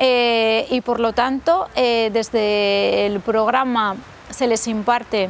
y 0.00 0.80
por 0.82 1.00
lo 1.00 1.12
tanto 1.12 1.66
desde 1.74 3.06
el 3.06 3.18
programa 3.18 3.96
se 4.30 4.46
les 4.46 4.68
imparte 4.68 5.28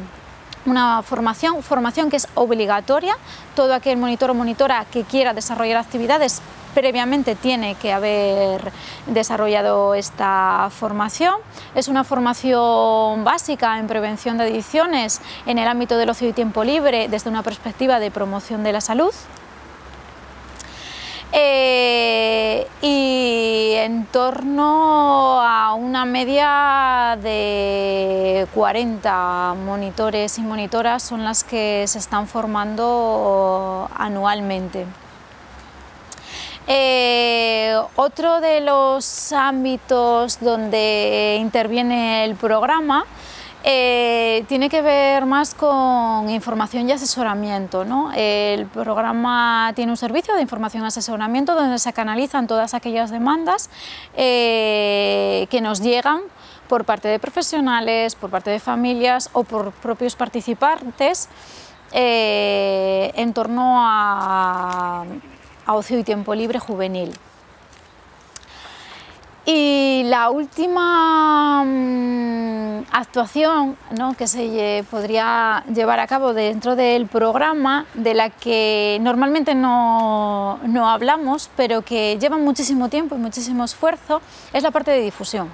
una 0.67 1.01
formación, 1.01 1.63
formación 1.63 2.11
que 2.11 2.17
es 2.17 2.27
obligatoria, 2.35 3.17
todo 3.55 3.73
aquel 3.73 3.97
monitor 3.97 4.29
o 4.29 4.35
monitora 4.35 4.85
que 4.91 5.03
quiera 5.03 5.33
desarrollar 5.33 5.77
actividades 5.77 6.43
previamente 6.73 7.35
tiene 7.35 7.75
que 7.75 7.91
haber 7.91 8.71
desarrollado 9.07 9.95
esta 9.95 10.69
formación. 10.71 11.35
Es 11.75 11.87
una 11.87 12.03
formación 12.03 13.23
básica 13.23 13.79
en 13.79 13.87
prevención 13.87 14.37
de 14.37 14.45
adicciones 14.45 15.21
en 15.45 15.57
el 15.57 15.67
ámbito 15.67 15.97
del 15.97 16.09
ocio 16.09 16.29
y 16.29 16.33
tiempo 16.33 16.63
libre 16.63 17.07
desde 17.09 17.29
una 17.29 17.43
perspectiva 17.43 17.99
de 17.99 18.11
promoción 18.11 18.63
de 18.63 18.73
la 18.73 18.81
salud. 18.81 19.13
Eh, 21.31 22.67
y 22.81 23.73
en 23.75 24.05
torno 24.07 25.41
a 25.41 25.73
una 25.73 26.05
media 26.05 27.17
de 27.21 28.47
40 28.53 29.55
monitores 29.65 30.39
y 30.39 30.41
monitoras 30.41 31.03
son 31.03 31.23
las 31.23 31.43
que 31.43 31.85
se 31.87 31.99
están 31.99 32.27
formando 32.27 33.89
anualmente. 33.95 34.85
Eh, 36.67 37.75
otro 37.95 38.41
de 38.41 38.61
los 38.61 39.31
ámbitos 39.31 40.39
donde 40.39 41.37
interviene 41.39 42.25
el 42.25 42.35
programa 42.35 43.05
eh, 43.63 44.45
tiene 44.47 44.69
que 44.69 44.81
ver 44.81 45.25
más 45.25 45.53
con 45.53 46.29
información 46.29 46.87
y 46.87 46.93
asesoramiento. 46.93 47.85
El 48.15 48.65
programa 48.67 49.73
tiene 49.75 49.91
un 49.91 49.97
servicio 49.97 50.33
de 50.35 50.41
información 50.41 50.83
y 50.83 50.87
asesoramiento 50.87 51.55
donde 51.55 51.77
se 51.79 51.91
canalizan 51.91 52.47
todas 52.47 52.73
aquellas 52.73 53.11
demandas 53.11 53.69
eh, 54.15 55.47
que 55.49 55.59
nos 55.59 55.81
llegan 55.81 56.21
por 56.69 56.85
parte 56.85 57.07
de 57.09 57.19
profesionales, 57.19 58.15
por 58.15 58.29
parte 58.29 58.49
de 58.49 58.59
familias 58.59 59.29
o 59.33 59.43
por 59.43 59.71
propios 59.71 60.15
participantes 60.15 61.27
eh, 61.91 63.11
en 63.15 63.33
torno 63.33 63.77
a 63.79 65.03
ocio 65.67 65.99
y 65.99 66.03
tiempo 66.03 66.33
libre 66.33 66.59
juvenil. 66.59 67.11
Y 69.45 70.03
la 70.05 70.29
última 70.29 71.63
mm, 71.65 72.83
actuación 72.91 73.77
que 74.17 74.27
se 74.27 74.85
podría 74.89 75.63
llevar 75.73 75.99
a 75.99 76.07
cabo 76.07 76.33
dentro 76.33 76.75
del 76.75 77.07
programa, 77.07 77.85
de 77.93 78.13
la 78.13 78.29
que 78.29 78.99
normalmente 79.01 79.55
no, 79.55 80.59
no 80.63 80.89
hablamos, 80.89 81.49
pero 81.55 81.81
que 81.81 82.17
lleva 82.19 82.37
muchísimo 82.37 82.89
tiempo 82.89 83.15
y 83.15 83.19
muchísimo 83.19 83.63
esfuerzo, 83.63 84.21
es 84.53 84.63
la 84.63 84.71
parte 84.71 84.91
de 84.91 85.01
difusión. 85.01 85.49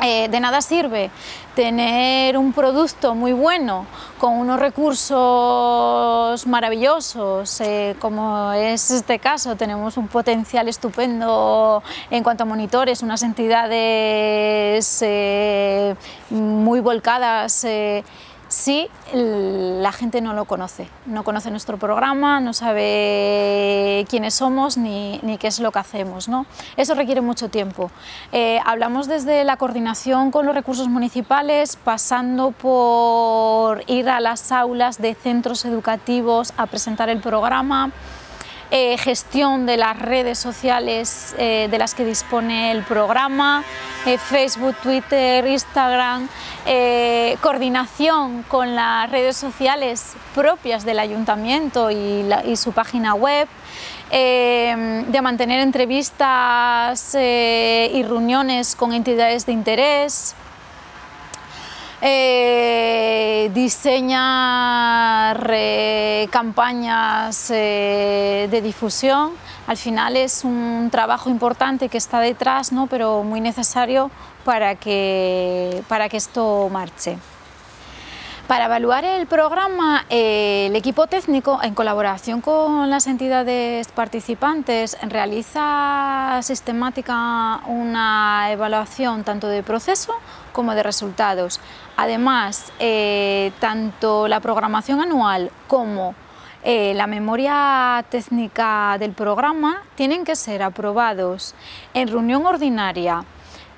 Eh, 0.00 0.28
de 0.28 0.38
nada 0.38 0.60
sirve 0.60 1.10
tener 1.56 2.38
un 2.38 2.52
producto 2.52 3.16
muy 3.16 3.32
bueno 3.32 3.84
con 4.18 4.34
unos 4.34 4.60
recursos 4.60 6.46
maravillosos, 6.46 7.60
eh, 7.60 7.96
como 7.98 8.52
es 8.52 8.92
este 8.92 9.18
caso, 9.18 9.56
tenemos 9.56 9.96
un 9.96 10.06
potencial 10.06 10.68
estupendo 10.68 11.82
en 12.10 12.22
cuanto 12.22 12.44
a 12.44 12.46
monitores, 12.46 13.02
unas 13.02 13.24
entidades 13.24 15.02
eh, 15.02 15.96
muy 16.30 16.78
volcadas 16.78 17.66
si 18.58 18.88
la 19.12 19.92
gente 19.92 20.20
no 20.20 20.34
lo 20.34 20.44
conoce, 20.44 20.88
no 21.06 21.22
conoce 21.22 21.48
nuestro 21.52 21.78
programa, 21.78 22.40
no 22.40 22.52
sabe 22.52 24.04
quiénes 24.10 24.34
somos 24.34 24.76
ni, 24.76 25.20
qué 25.38 25.46
es 25.46 25.60
lo 25.60 25.70
que 25.70 25.78
hacemos. 25.78 26.28
¿no? 26.28 26.44
Eso 26.76 26.96
requiere 26.96 27.20
mucho 27.20 27.48
tiempo. 27.50 27.92
Eh, 28.32 28.58
hablamos 28.66 29.06
desde 29.06 29.44
la 29.44 29.58
coordinación 29.58 30.32
con 30.32 30.44
los 30.44 30.56
recursos 30.56 30.88
municipales, 30.88 31.76
pasando 31.76 32.50
por 32.50 33.84
ir 33.86 34.08
a 34.10 34.18
las 34.18 34.50
aulas 34.50 34.98
de 34.98 35.14
centros 35.14 35.64
educativos 35.64 36.52
a 36.56 36.66
presentar 36.66 37.08
el 37.10 37.20
programa, 37.20 37.92
eh, 38.70 38.98
gestión 38.98 39.64
de 39.64 39.78
las 39.78 39.98
redes 39.98 40.38
sociales 40.38 41.34
eh, 41.38 41.68
de 41.70 41.78
las 41.78 41.94
que 41.94 42.04
dispone 42.04 42.70
el 42.70 42.82
programa, 42.82 43.64
eh, 44.04 44.18
Facebook, 44.18 44.76
Twitter, 44.82 45.46
Instagram, 45.46 46.28
coordinación 47.40 48.42
con 48.42 48.74
las 48.74 49.10
redes 49.10 49.38
sociales 49.38 50.16
propias 50.34 50.84
del 50.84 50.98
ayuntamiento 50.98 51.90
y, 51.90 52.26
y 52.44 52.56
su 52.56 52.72
página 52.72 53.14
web, 53.14 53.48
de 54.10 55.20
mantener 55.22 55.60
entrevistas 55.60 57.14
y 57.14 58.02
reuniones 58.02 58.76
con 58.76 58.92
entidades 58.92 59.46
de 59.46 59.52
interés, 59.52 60.34
eh, 62.00 63.50
diseñar 63.54 65.50
campañas 66.30 67.50
eh, 67.50 68.48
de 68.50 68.62
difusión. 68.62 69.32
Al 69.66 69.76
final 69.76 70.16
es 70.16 70.44
un 70.44 70.88
trabajo 70.90 71.28
importante 71.30 71.88
que 71.88 71.98
está 71.98 72.20
detrás, 72.20 72.72
¿no? 72.72 72.86
pero 72.86 73.22
muy 73.22 73.40
necesario 73.40 74.10
para 74.44 74.74
que, 74.76 75.82
para 75.88 76.08
que 76.08 76.16
esto 76.16 76.68
marche. 76.70 77.18
Para 78.48 78.64
evaluar 78.64 79.04
el 79.04 79.26
programa, 79.26 80.06
eh, 80.08 80.68
el 80.70 80.76
equipo 80.76 81.06
técnico, 81.06 81.60
en 81.62 81.74
colaboración 81.74 82.40
con 82.40 82.88
las 82.88 83.06
entidades 83.06 83.88
participantes, 83.88 84.96
realiza 85.02 86.40
sistemática 86.40 87.60
una 87.66 88.50
evaluación 88.50 89.22
tanto 89.22 89.48
de 89.48 89.62
proceso 89.62 90.14
como 90.54 90.74
de 90.74 90.82
resultados. 90.82 91.60
Además, 91.98 92.72
eh, 92.78 93.50
tanto 93.58 94.28
la 94.28 94.38
programación 94.38 95.00
anual 95.00 95.50
como 95.66 96.14
eh, 96.62 96.92
la 96.94 97.08
memoria 97.08 98.04
técnica 98.08 98.96
del 99.00 99.10
programa 99.10 99.82
tienen 99.96 100.24
que 100.24 100.36
ser 100.36 100.62
aprobados 100.62 101.56
en 101.94 102.06
reunión 102.06 102.46
ordinaria 102.46 103.24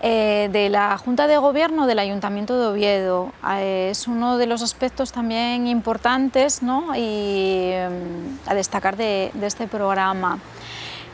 eh, 0.02 0.50
de 0.52 0.68
la 0.68 0.98
Junta 0.98 1.28
de 1.28 1.38
Gobierno 1.38 1.86
del 1.86 1.98
Ayuntamiento 1.98 2.60
de 2.60 2.66
Oviedo. 2.66 3.32
Es 3.58 4.06
uno 4.06 4.36
de 4.36 4.44
los 4.44 4.60
aspectos 4.60 5.12
también 5.12 5.66
importantes 5.66 6.60
y, 6.94 7.70
mm, 7.72 8.50
a 8.50 8.54
destacar 8.54 8.98
de, 8.98 9.32
este 9.40 9.66
programa. 9.66 10.38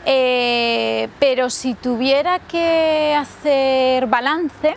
Pero 0.03 1.49
si 1.49 1.73
tuviera 1.73 2.39
que 2.39 3.15
hacer 3.17 4.07
balance 4.07 4.75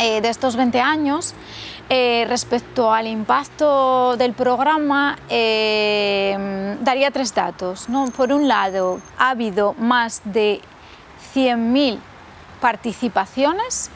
de 0.00 0.28
estos 0.28 0.56
20 0.56 0.80
años, 0.80 1.34
respecto 1.88 2.92
al 2.92 3.06
impacto 3.06 4.16
del 4.16 4.32
programa, 4.32 5.16
daría 5.28 7.10
tres 7.12 7.34
datos. 7.34 7.86
Por 8.16 8.32
un 8.32 8.48
lado, 8.48 9.00
ha 9.18 9.30
habido 9.30 9.74
más 9.74 10.22
de 10.24 10.62
100.000 11.34 11.98
participaciones 12.60 13.90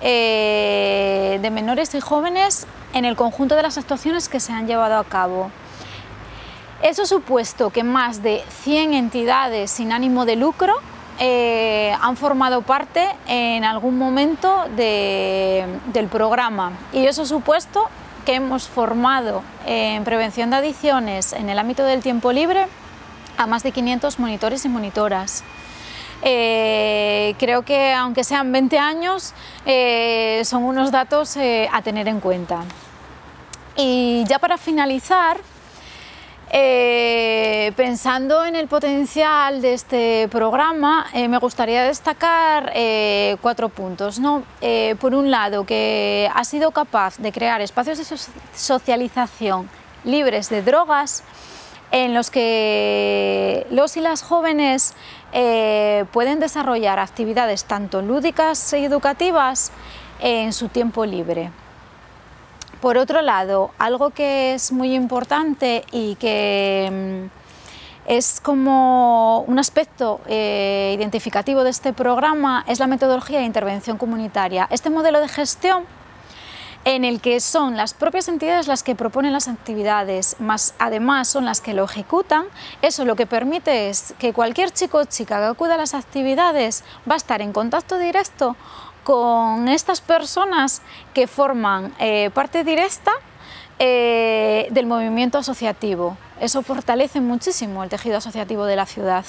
eh, 0.00 1.38
de 1.42 1.50
menores 1.50 1.94
y 1.94 2.00
jóvenes 2.00 2.66
en 2.92 3.04
el 3.04 3.16
conjunto 3.16 3.56
de 3.56 3.62
las 3.62 3.78
actuaciones 3.78 4.28
que 4.28 4.40
se 4.40 4.52
han 4.52 4.66
llevado 4.66 4.96
a 4.96 5.04
cabo. 5.04 5.50
Eso 6.82 7.06
supuesto 7.06 7.70
que 7.70 7.82
más 7.82 8.22
de 8.22 8.44
100 8.62 8.94
entidades 8.94 9.70
sin 9.70 9.92
ánimo 9.92 10.24
de 10.24 10.36
lucro 10.36 10.76
eh, 11.18 11.94
han 12.00 12.16
formado 12.16 12.62
parte 12.62 13.08
en 13.26 13.64
algún 13.64 13.98
momento 13.98 14.66
del 14.76 16.06
programa 16.10 16.72
y 16.92 17.06
eso 17.06 17.22
ha 17.22 17.26
supuesto 17.26 17.88
que 18.24 18.34
hemos 18.34 18.68
formado 18.68 19.42
en 19.66 20.04
prevención 20.04 20.50
de 20.50 20.56
adicciones 20.56 21.32
en 21.32 21.48
el 21.48 21.58
ámbito 21.58 21.84
del 21.84 22.02
tiempo 22.02 22.32
libre 22.32 22.66
a 23.38 23.46
más 23.46 23.62
de 23.62 23.72
500 23.72 24.18
monitores 24.18 24.64
y 24.64 24.68
monitoras. 24.68 25.44
Eh, 26.22 27.34
creo 27.38 27.62
que 27.62 27.92
aunque 27.94 28.24
sean 28.24 28.50
20 28.50 28.78
años, 28.78 29.32
eh, 29.64 30.42
son 30.44 30.64
unos 30.64 30.90
datos 30.90 31.36
eh, 31.36 31.68
a 31.72 31.80
tener 31.82 32.08
en 32.08 32.20
cuenta. 32.20 32.64
Y 33.76 34.24
ya 34.26 34.38
para 34.38 34.58
finalizar, 34.58 35.38
pensando 37.76 38.44
en 38.44 38.56
el 38.56 38.68
potencial 38.68 39.60
de 39.60 39.74
este 39.74 40.28
programa, 40.28 41.06
me 41.14 41.38
gustaría 41.38 41.84
destacar 41.84 42.72
cuatro 43.40 43.68
puntos. 43.68 44.20
por 44.98 45.14
un 45.14 45.30
lado, 45.30 45.64
que 45.64 46.30
ha 46.34 46.44
sido 46.44 46.70
capaz 46.70 47.18
de 47.18 47.32
crear 47.32 47.60
espacios 47.60 47.98
de 47.98 48.16
socialización 48.54 49.68
libres 50.04 50.48
de 50.48 50.62
drogas, 50.62 51.22
en 51.90 52.14
los 52.14 52.30
que 52.30 53.66
los 53.70 53.96
y 53.96 54.00
las 54.00 54.22
jóvenes 54.22 54.94
eh, 55.32 56.04
pueden 56.12 56.38
desarrollar 56.40 56.98
actividades 56.98 57.64
tanto 57.64 58.02
lúdicas 58.02 58.72
y 58.74 58.84
educativas 58.84 59.72
en 60.20 60.52
su 60.52 60.68
tiempo 60.68 61.06
libre. 61.06 61.50
Por 62.80 62.96
otro 62.96 63.22
lado, 63.22 63.72
algo 63.78 64.10
que 64.10 64.54
es 64.54 64.70
muy 64.70 64.94
importante 64.94 65.84
y 65.90 66.14
que 66.14 67.26
mm, 67.26 67.38
es 68.08 68.40
como 68.40 69.40
un 69.40 69.58
aspecto 69.58 70.20
eh, 70.26 70.94
identificativo 70.96 71.64
de 71.64 71.70
este 71.70 71.92
programa 71.92 72.64
es 72.68 72.78
la 72.78 72.86
metodología 72.86 73.40
de 73.40 73.46
intervención 73.46 73.98
comunitaria. 73.98 74.68
Este 74.70 74.90
modelo 74.90 75.20
de 75.20 75.28
gestión 75.28 75.86
en 76.84 77.04
el 77.04 77.20
que 77.20 77.40
son 77.40 77.76
las 77.76 77.94
propias 77.94 78.28
entidades 78.28 78.68
las 78.68 78.82
que 78.84 78.94
proponen 78.94 79.32
las 79.32 79.48
actividades, 79.48 80.36
más 80.38 80.74
además 80.78 81.28
son 81.28 81.44
las 81.44 81.60
que 81.60 81.74
lo 81.74 81.84
ejecutan, 81.84 82.46
eso 82.80 83.04
lo 83.04 83.16
que 83.16 83.26
permite 83.26 83.90
es 83.90 84.14
que 84.18 84.32
cualquier 84.32 84.70
chico 84.70 84.98
o 84.98 85.04
chica 85.04 85.38
que 85.38 85.46
acuda 85.46 85.74
a 85.74 85.78
las 85.78 85.94
actividades 85.94 86.84
va 87.10 87.14
a 87.14 87.18
estar 87.18 87.42
en 87.42 87.52
contacto 87.52 87.98
directo 87.98 88.56
con 89.08 89.68
estas 89.68 90.02
personas 90.02 90.82
que 91.14 91.26
forman 91.26 91.94
eh, 91.98 92.28
parte 92.34 92.62
directa 92.62 93.12
eh, 93.78 94.68
del 94.70 94.84
movimiento 94.84 95.38
asociativo. 95.38 96.18
Eso 96.42 96.60
fortalece 96.62 97.22
muchísimo 97.22 97.82
el 97.82 97.88
tejido 97.88 98.18
asociativo 98.18 98.66
de 98.66 98.76
la 98.76 98.84
ciudad. 98.84 99.24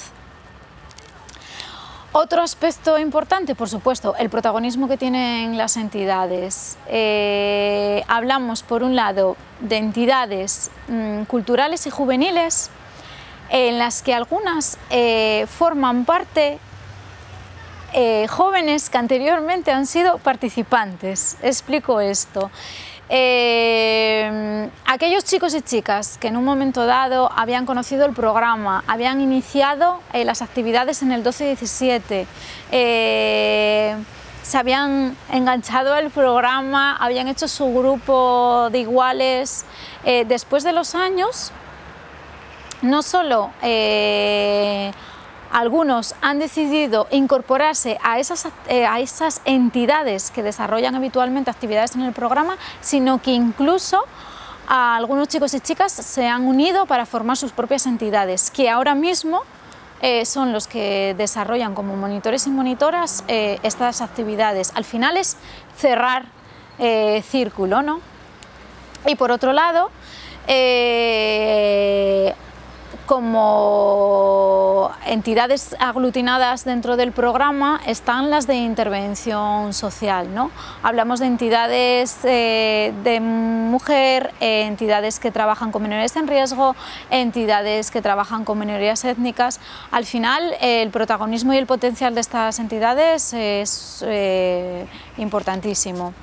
Otro 2.12 2.42
aspecto 2.42 2.98
importante, 2.98 3.54
por 3.54 3.70
supuesto, 3.70 4.14
el 4.18 4.28
protagonismo 4.28 4.86
que 4.86 4.98
tienen 4.98 5.56
las 5.56 5.78
entidades. 5.78 6.76
Eh, 6.86 8.04
hablamos, 8.06 8.62
por 8.62 8.82
un 8.82 8.96
lado, 8.96 9.38
de 9.60 9.78
entidades 9.78 10.70
mm, 10.88 11.22
culturales 11.22 11.86
y 11.86 11.90
juveniles, 11.90 12.68
en 13.48 13.78
las 13.78 14.02
que 14.02 14.12
algunas 14.12 14.76
forman 15.48 16.04
parte 16.04 16.58
eh, 17.92 18.26
jóvenes 18.28 18.90
que 18.90 18.98
anteriormente 18.98 19.70
han 19.70 19.86
sido 19.86 20.18
participantes. 20.18 21.36
Explico 21.42 22.00
esto. 22.00 22.50
Eh, 23.12 24.70
aquellos 24.86 25.24
chicos 25.24 25.52
y 25.54 25.62
chicas 25.62 26.16
que 26.16 26.28
en 26.28 26.36
un 26.36 26.44
momento 26.44 26.86
dado 26.86 27.28
habían 27.34 27.66
conocido 27.66 28.06
el 28.06 28.12
programa, 28.12 28.84
habían 28.86 29.20
iniciado 29.20 30.00
eh, 30.12 30.24
las 30.24 30.42
actividades 30.42 31.02
en 31.02 31.10
el 31.10 31.24
12-17, 31.24 32.26
eh, 32.70 33.96
se 34.42 34.58
habían 34.58 35.16
enganchado 35.32 35.92
al 35.92 36.10
programa, 36.10 36.96
habían 36.98 37.26
hecho 37.26 37.48
su 37.48 37.74
grupo 37.74 38.68
de 38.70 38.78
iguales. 38.78 39.64
Después 40.04 40.64
de 40.64 40.72
los 40.72 40.94
años, 40.94 41.52
no 42.80 43.02
solo 43.02 43.50
algunos 45.50 46.14
han 46.20 46.38
decidido 46.38 47.06
incorporarse 47.10 47.98
a 48.02 48.18
esas, 48.18 48.48
eh, 48.68 48.86
a 48.86 49.00
esas 49.00 49.40
entidades 49.44 50.30
que 50.30 50.42
desarrollan 50.42 50.94
habitualmente 50.94 51.50
actividades 51.50 51.94
en 51.94 52.02
el 52.02 52.12
programa, 52.12 52.56
sino 52.80 53.20
que 53.20 53.32
incluso 53.32 54.04
algunos 54.66 55.26
chicos 55.26 55.52
y 55.54 55.60
chicas 55.60 55.92
se 55.92 56.28
han 56.28 56.46
unido 56.46 56.86
para 56.86 57.04
formar 57.04 57.36
sus 57.36 57.50
propias 57.50 57.86
entidades, 57.86 58.52
que 58.52 58.70
ahora 58.70 58.94
mismo 58.94 59.42
eh, 60.02 60.24
son 60.24 60.52
los 60.52 60.66
que 60.66 61.14
desarrollan 61.18 61.74
como 61.74 61.94
monitores 61.96 62.46
y 62.46 62.50
monitoras 62.50 63.22
eh, 63.28 63.58
estas 63.62 64.00
actividades. 64.00 64.72
Al 64.74 64.84
final 64.84 65.16
es 65.16 65.36
cerrar 65.76 66.24
eh, 66.78 67.22
círculo, 67.28 67.82
¿no? 67.82 68.00
Y 69.06 69.16
por 69.16 69.30
otro 69.30 69.52
lado, 69.52 69.90
como 73.10 74.92
entidades 75.04 75.74
aglutinadas 75.80 76.64
dentro 76.64 76.96
del 76.96 77.10
programa 77.10 77.80
están 77.84 78.30
las 78.30 78.46
de 78.46 78.54
intervención 78.54 79.74
social. 79.74 80.32
¿no? 80.32 80.52
Hablamos 80.84 81.18
de 81.18 81.26
entidades 81.26 82.18
eh, 82.22 82.94
de 83.02 83.18
mujer, 83.18 84.32
eh, 84.38 84.62
entidades 84.62 85.18
que 85.18 85.32
trabajan 85.32 85.72
con 85.72 85.82
menores 85.82 86.14
en 86.14 86.28
riesgo, 86.28 86.76
entidades 87.10 87.90
que 87.90 88.00
trabajan 88.00 88.44
con 88.44 88.60
minorías 88.60 89.04
étnicas. 89.04 89.58
Al 89.90 90.04
final, 90.06 90.54
el 90.60 90.90
protagonismo 90.90 91.52
y 91.52 91.56
el 91.56 91.66
potencial 91.66 92.14
de 92.14 92.20
estas 92.20 92.60
entidades 92.60 93.32
es 93.32 94.04
eh, 94.06 94.86
importantísimo. 95.18 96.14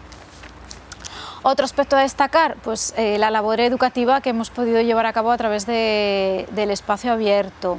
Otro 1.50 1.64
aspecto 1.64 1.96
a 1.96 2.02
destacar, 2.02 2.58
pues 2.62 2.94
eh, 2.98 3.18
la 3.18 3.32
labor 3.32 3.62
educativa 3.62 4.20
que 4.20 4.32
hemos 4.32 4.50
podido 4.50 4.82
llevar 4.82 5.06
a 5.06 5.14
cabo 5.14 5.32
a 5.32 5.38
través 5.38 5.66
del 5.66 6.72
espacio 6.72 7.14
abierto. 7.14 7.78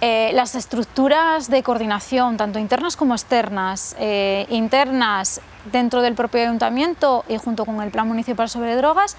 Eh, 0.00 0.30
las 0.32 0.54
estructuras 0.54 1.50
de 1.50 1.64
coordinación, 1.64 2.36
tanto 2.36 2.60
internas 2.60 2.94
como 2.94 3.14
externas, 3.14 3.96
eh, 3.98 4.46
internas 4.50 5.40
dentro 5.72 6.02
del 6.02 6.14
propio 6.14 6.42
ayuntamiento 6.42 7.24
y 7.28 7.36
junto 7.36 7.64
con 7.64 7.82
el 7.82 7.90
Plan 7.90 8.06
Municipal 8.06 8.48
sobre 8.48 8.76
Drogas, 8.76 9.16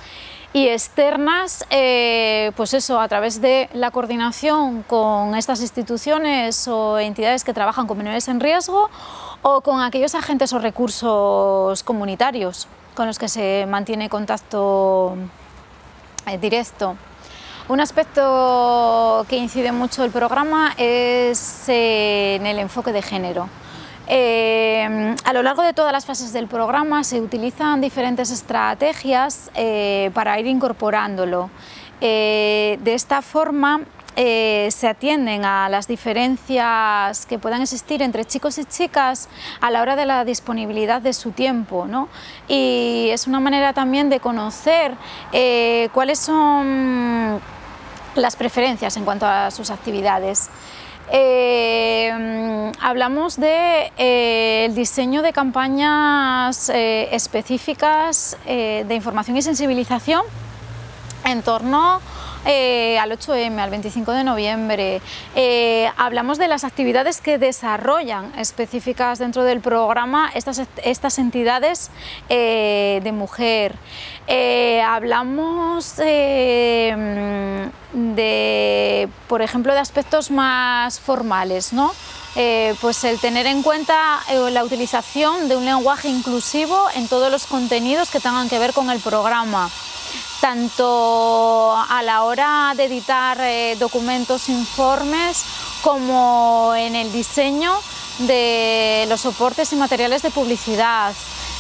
y 0.54 0.69
externas, 0.69 1.65
pues 2.56 2.74
eso, 2.74 3.02
a 3.02 3.10
través 3.10 3.41
de 3.41 3.69
la 3.74 3.91
coordinación 3.91 4.84
con 4.84 5.36
estas 5.36 5.60
instituciones 5.60 6.65
o 6.69 6.98
entidades 6.98 7.43
que 7.43 7.54
trabajan 7.54 7.88
con 7.88 7.98
menores 7.98 8.30
en 8.30 8.39
riesgo 8.39 8.89
o 9.41 9.60
con 9.60 9.82
aquellos 9.82 10.15
agentes 10.15 10.54
o 10.54 10.60
recursos 10.60 11.84
comunitarios 11.84 12.69
con 13.00 13.08
los 13.08 13.18
que 13.18 13.30
se 13.30 13.66
mantiene 13.66 14.10
contacto 14.10 15.16
eh, 16.28 16.38
directo. 16.38 16.98
Un 17.70 17.80
aspecto 17.80 19.26
que 19.30 19.38
incide 19.38 19.72
mucho 19.72 20.04
el 20.04 20.12
programa 20.12 20.74
es 20.76 21.70
eh, 21.70 22.36
en 22.36 22.46
el 22.46 22.60
enfoque 22.60 22.92
de 22.92 23.02
género. 23.02 23.48
Eh, 24.06 25.16
a 25.24 25.32
lo 25.32 25.44
largo 25.44 25.62
de 25.62 25.72
todas 25.72 25.94
las 25.94 26.06
fases 26.06 26.34
del 26.34 26.48
programa 26.48 27.06
se 27.06 27.22
utilizan 27.22 27.80
diferentes 27.80 28.32
estrategias 28.32 29.50
para 30.14 30.38
ir 30.38 30.48
incorporándolo. 30.48 31.50
de 32.02 32.80
esta 32.84 33.22
forma 33.22 33.80
eh, 34.15 34.67
se 34.72 34.88
atienden 34.88 35.45
a 35.45 35.69
las 35.69 35.88
diferencias 35.88 37.26
que 37.26 37.39
puedan 37.39 37.62
existir 37.62 38.02
entre 38.02 38.26
chicos 38.26 38.58
y 38.58 38.65
chicas 38.65 39.30
a 39.62 39.72
la 39.72 39.82
hora 39.82 39.95
de 39.95 40.06
la 40.06 40.26
disponibilidad 40.26 41.02
de 41.02 41.13
su 41.13 41.32
tiempo. 41.32 41.86
¿no? 41.88 42.10
Y 42.48 43.10
es 43.12 43.28
una 43.28 43.39
manera 43.39 43.74
también 43.74 44.10
de 44.10 44.19
conocer 44.19 44.93
eh, 45.32 45.89
cuáles 45.93 46.19
son 46.19 47.39
las 48.15 48.36
preferencias 48.36 48.98
en 48.98 49.06
cuanto 49.06 49.26
a 49.26 49.52
sus 49.52 49.69
actividades. 49.69 50.50
Eh, 51.12 52.72
hablamos 52.82 53.36
del 53.38 53.91
de, 53.98 54.72
diseño 54.76 55.22
de 55.22 55.34
campañas 55.34 56.69
específicas 56.69 58.38
de 58.45 58.93
información 58.95 59.38
y 59.38 59.41
sensibilización 59.41 60.22
en 61.26 61.41
torno 61.41 62.00
eh, 62.45 62.97
al 62.99 63.12
8M, 63.12 63.60
al 63.60 63.69
25 63.69 64.13
de 64.13 64.23
noviembre. 64.23 65.02
Eh, 65.36 65.91
hablamos 65.97 66.38
de 66.38 66.47
las 66.47 66.63
actividades 66.63 67.19
que 67.19 67.38
desarrollan 67.38 68.32
específicas 68.38 69.19
dentro 69.19 69.43
del 69.43 69.60
programa 69.60 70.32
estas, 70.34 70.62
estas 70.84 71.19
entidades 71.19 71.91
eh, 72.30 73.02
de 73.04 73.12
mujer. 73.12 73.75
hablamos 74.86 75.97
de, 75.97 77.67
por 79.28 79.41
ejemplo, 79.41 79.73
de 79.73 79.80
aspectos 79.80 80.32
más 80.32 80.97
formales, 80.99 81.73
¿no? 81.73 81.91
pues 82.80 83.04
el 83.04 83.19
tener 83.19 83.47
en 83.47 83.63
cuenta 83.63 84.21
la 84.52 84.63
utilización 84.63 85.49
de 85.49 85.58
un 85.58 85.65
lenguaje 85.65 86.08
inclusivo 86.08 86.86
en 86.95 87.10
todos 87.10 87.30
los 87.30 87.47
contenidos 87.47 88.12
que 88.12 88.21
tengan 88.21 88.47
que 88.47 88.60
ver 88.60 88.71
con 88.71 88.89
el 88.89 88.99
programa 88.99 89.69
tanto 90.39 91.76
a 91.76 92.02
la 92.04 92.24
hora 92.24 92.74
de 92.76 92.86
editar 92.86 93.38
eh, 93.41 93.76
documentos, 93.80 94.50
informes, 94.50 95.45
como 95.82 96.74
en 96.76 96.95
el 96.95 97.12
diseño 97.12 97.74
de 98.19 99.06
los 99.10 99.22
soportes 99.22 99.72
y 99.74 99.76
materiales 99.76 100.22
de 100.22 100.32
publicidad. 100.32 101.13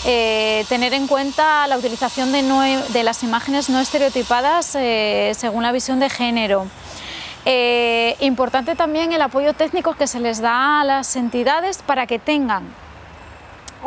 Eh, 0.05 0.65
tener 0.69 0.93
en 0.93 1.07
cuenta 1.07 1.67
la 1.67 1.77
utilización 1.77 2.31
de, 2.31 3.03
las 3.03 3.23
imágenes 3.23 3.69
no 3.69 3.79
estereotipadas 3.79 4.75
eh, 4.75 5.33
según 5.37 5.63
la 5.63 5.73
visión 5.73 5.99
de 5.99 6.09
género. 6.09 6.67
importante 8.21 8.75
también 8.75 9.11
el 9.11 9.21
apoyo 9.21 9.53
técnico 9.53 9.93
que 9.95 10.07
se 10.07 10.19
les 10.19 10.39
da 10.41 10.81
a 10.81 10.83
las 10.85 11.15
entidades 11.15 11.79
para 11.85 12.07
que 12.07 12.19
tengan 12.19 12.63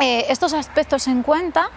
eh, 0.01 0.25
estos 0.29 0.53
aspectos 0.53 1.07
en 1.07 1.21
cuenta, 1.21 1.69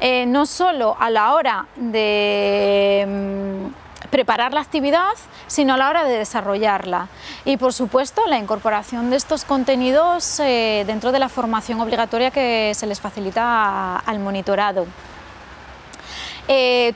eh, 0.00 0.26
no 0.26 0.46
solo 0.46 0.96
a 0.98 1.10
la 1.10 1.34
hora 1.34 1.66
de 1.74 3.04
mm, 3.06 4.08
preparar 4.10 4.54
la 4.54 4.60
actividad, 4.60 5.14
sino 5.48 5.74
a 5.74 5.76
la 5.76 5.88
hora 5.88 6.04
de 6.04 6.18
desarrollarla. 6.18 7.08
Y 7.44 7.56
por 7.56 7.72
supuesto 7.72 8.26
la 8.26 8.38
incorporación 8.38 9.10
de 9.10 9.16
estos 9.16 9.44
contenidos 9.44 10.38
eh, 10.38 10.84
dentro 10.86 11.10
de 11.10 11.18
la 11.18 11.28
formación 11.28 11.80
obligatoria 11.80 12.30
que 12.30 12.72
se 12.74 12.86
les 12.86 13.00
facilita 13.00 13.96
al 13.98 14.20
monitorado. 14.20 14.86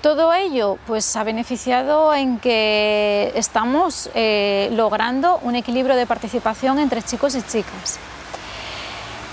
todo 0.00 0.32
ello 0.32 0.78
pues, 0.86 1.16
ha 1.16 1.24
beneficiado 1.24 2.14
en 2.14 2.38
que 2.38 3.32
estamos 3.34 4.10
logrando 4.70 5.40
un 5.42 5.56
equilibrio 5.56 5.96
de 5.96 6.06
participación 6.06 6.78
entre 6.78 7.02
chicos 7.02 7.34
y 7.34 7.42
chicas. 7.42 7.98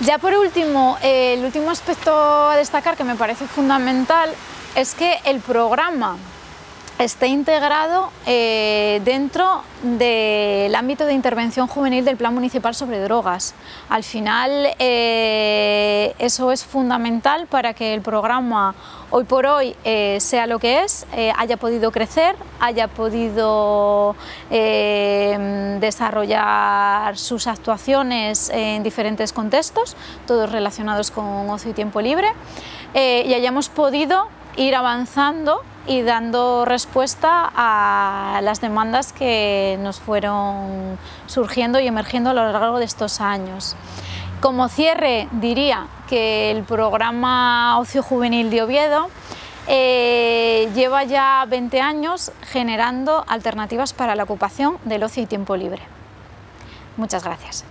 Ya 0.02 0.18
por 0.18 0.34
último, 0.34 0.98
el 1.02 1.44
último 1.46 1.72
aspecto 1.72 2.14
a 2.50 2.58
destacar 2.58 2.98
que 2.98 3.06
me 3.06 3.16
parece 3.16 3.48
fundamental 3.48 4.30
es 4.76 4.94
que 4.94 5.20
el 5.24 5.40
programa 5.40 6.18
esté 6.98 7.28
integrado 7.28 8.10
eh, 8.26 9.02
dentro 9.04 9.64
del 9.84 10.74
ámbito 10.74 11.06
de 11.06 11.14
intervención 11.14 11.68
juvenil 11.68 12.06
del 12.06 12.16
Plan 12.16 12.34
Municipal 12.34 12.74
sobre 12.74 13.02
Drogas. 13.02 13.54
Al 13.90 14.04
final 14.04 14.70
eh, 14.80 16.16
eso 16.20 16.54
es 16.54 16.64
fundamental 16.64 17.48
para 17.48 17.74
que 17.74 17.94
el 17.94 18.00
programa 18.02 18.76
hoy 19.10 19.26
por 19.26 19.46
hoy 19.46 19.76
eh, 19.84 20.20
sea 20.22 20.48
lo 20.48 20.58
que 20.58 20.84
es, 20.84 21.06
haya 21.38 21.58
podido 21.58 21.92
crecer, 21.92 22.38
haya 22.60 22.88
podido 22.88 24.16
desarrollar 25.80 27.18
sus 27.18 27.48
actuaciones 27.48 28.50
en 28.50 28.84
diferentes 28.84 29.34
contextos, 29.34 29.98
todos 30.26 30.50
relacionados 30.52 31.12
con 31.12 31.50
ocio 31.50 31.72
y 31.72 31.74
tiempo 31.74 32.00
libre, 32.02 32.30
y 32.94 33.34
hayamos 33.34 33.70
podido 33.70 34.28
ir 34.58 34.76
avanzando 34.76 35.62
y 35.88 36.02
dando 36.02 36.66
respuesta 36.66 37.52
a 37.56 38.40
las 38.42 38.62
demandas 38.62 39.14
que 39.14 39.78
nos 39.82 40.00
fueron 40.00 40.98
surgiendo 41.28 41.80
y 41.80 41.88
emergiendo 41.88 42.32
a 42.32 42.34
lo 42.34 42.52
largo 42.52 42.80
de 42.80 42.86
estos 42.86 43.22
años. 43.22 43.76
Como 44.42 44.68
cierre 44.68 45.28
diría 45.32 45.88
que 46.08 46.52
el 46.52 46.64
programa 46.64 47.80
Ocio 47.80 48.04
Juvenil 48.04 48.50
de 48.50 48.64
Oviedo 48.64 49.10
eh, 49.68 50.70
lleva 50.76 51.04
ya 51.04 51.46
20 51.48 51.82
años 51.82 52.32
generando 52.52 53.24
alternativas 53.28 53.94
para 53.94 54.16
la 54.16 54.24
ocupación 54.24 54.78
del 54.86 55.04
ocio 55.04 55.24
y 55.24 55.26
tiempo 55.26 55.56
libre. 55.56 55.82
Muchas 56.98 57.24
gracias. 57.24 57.66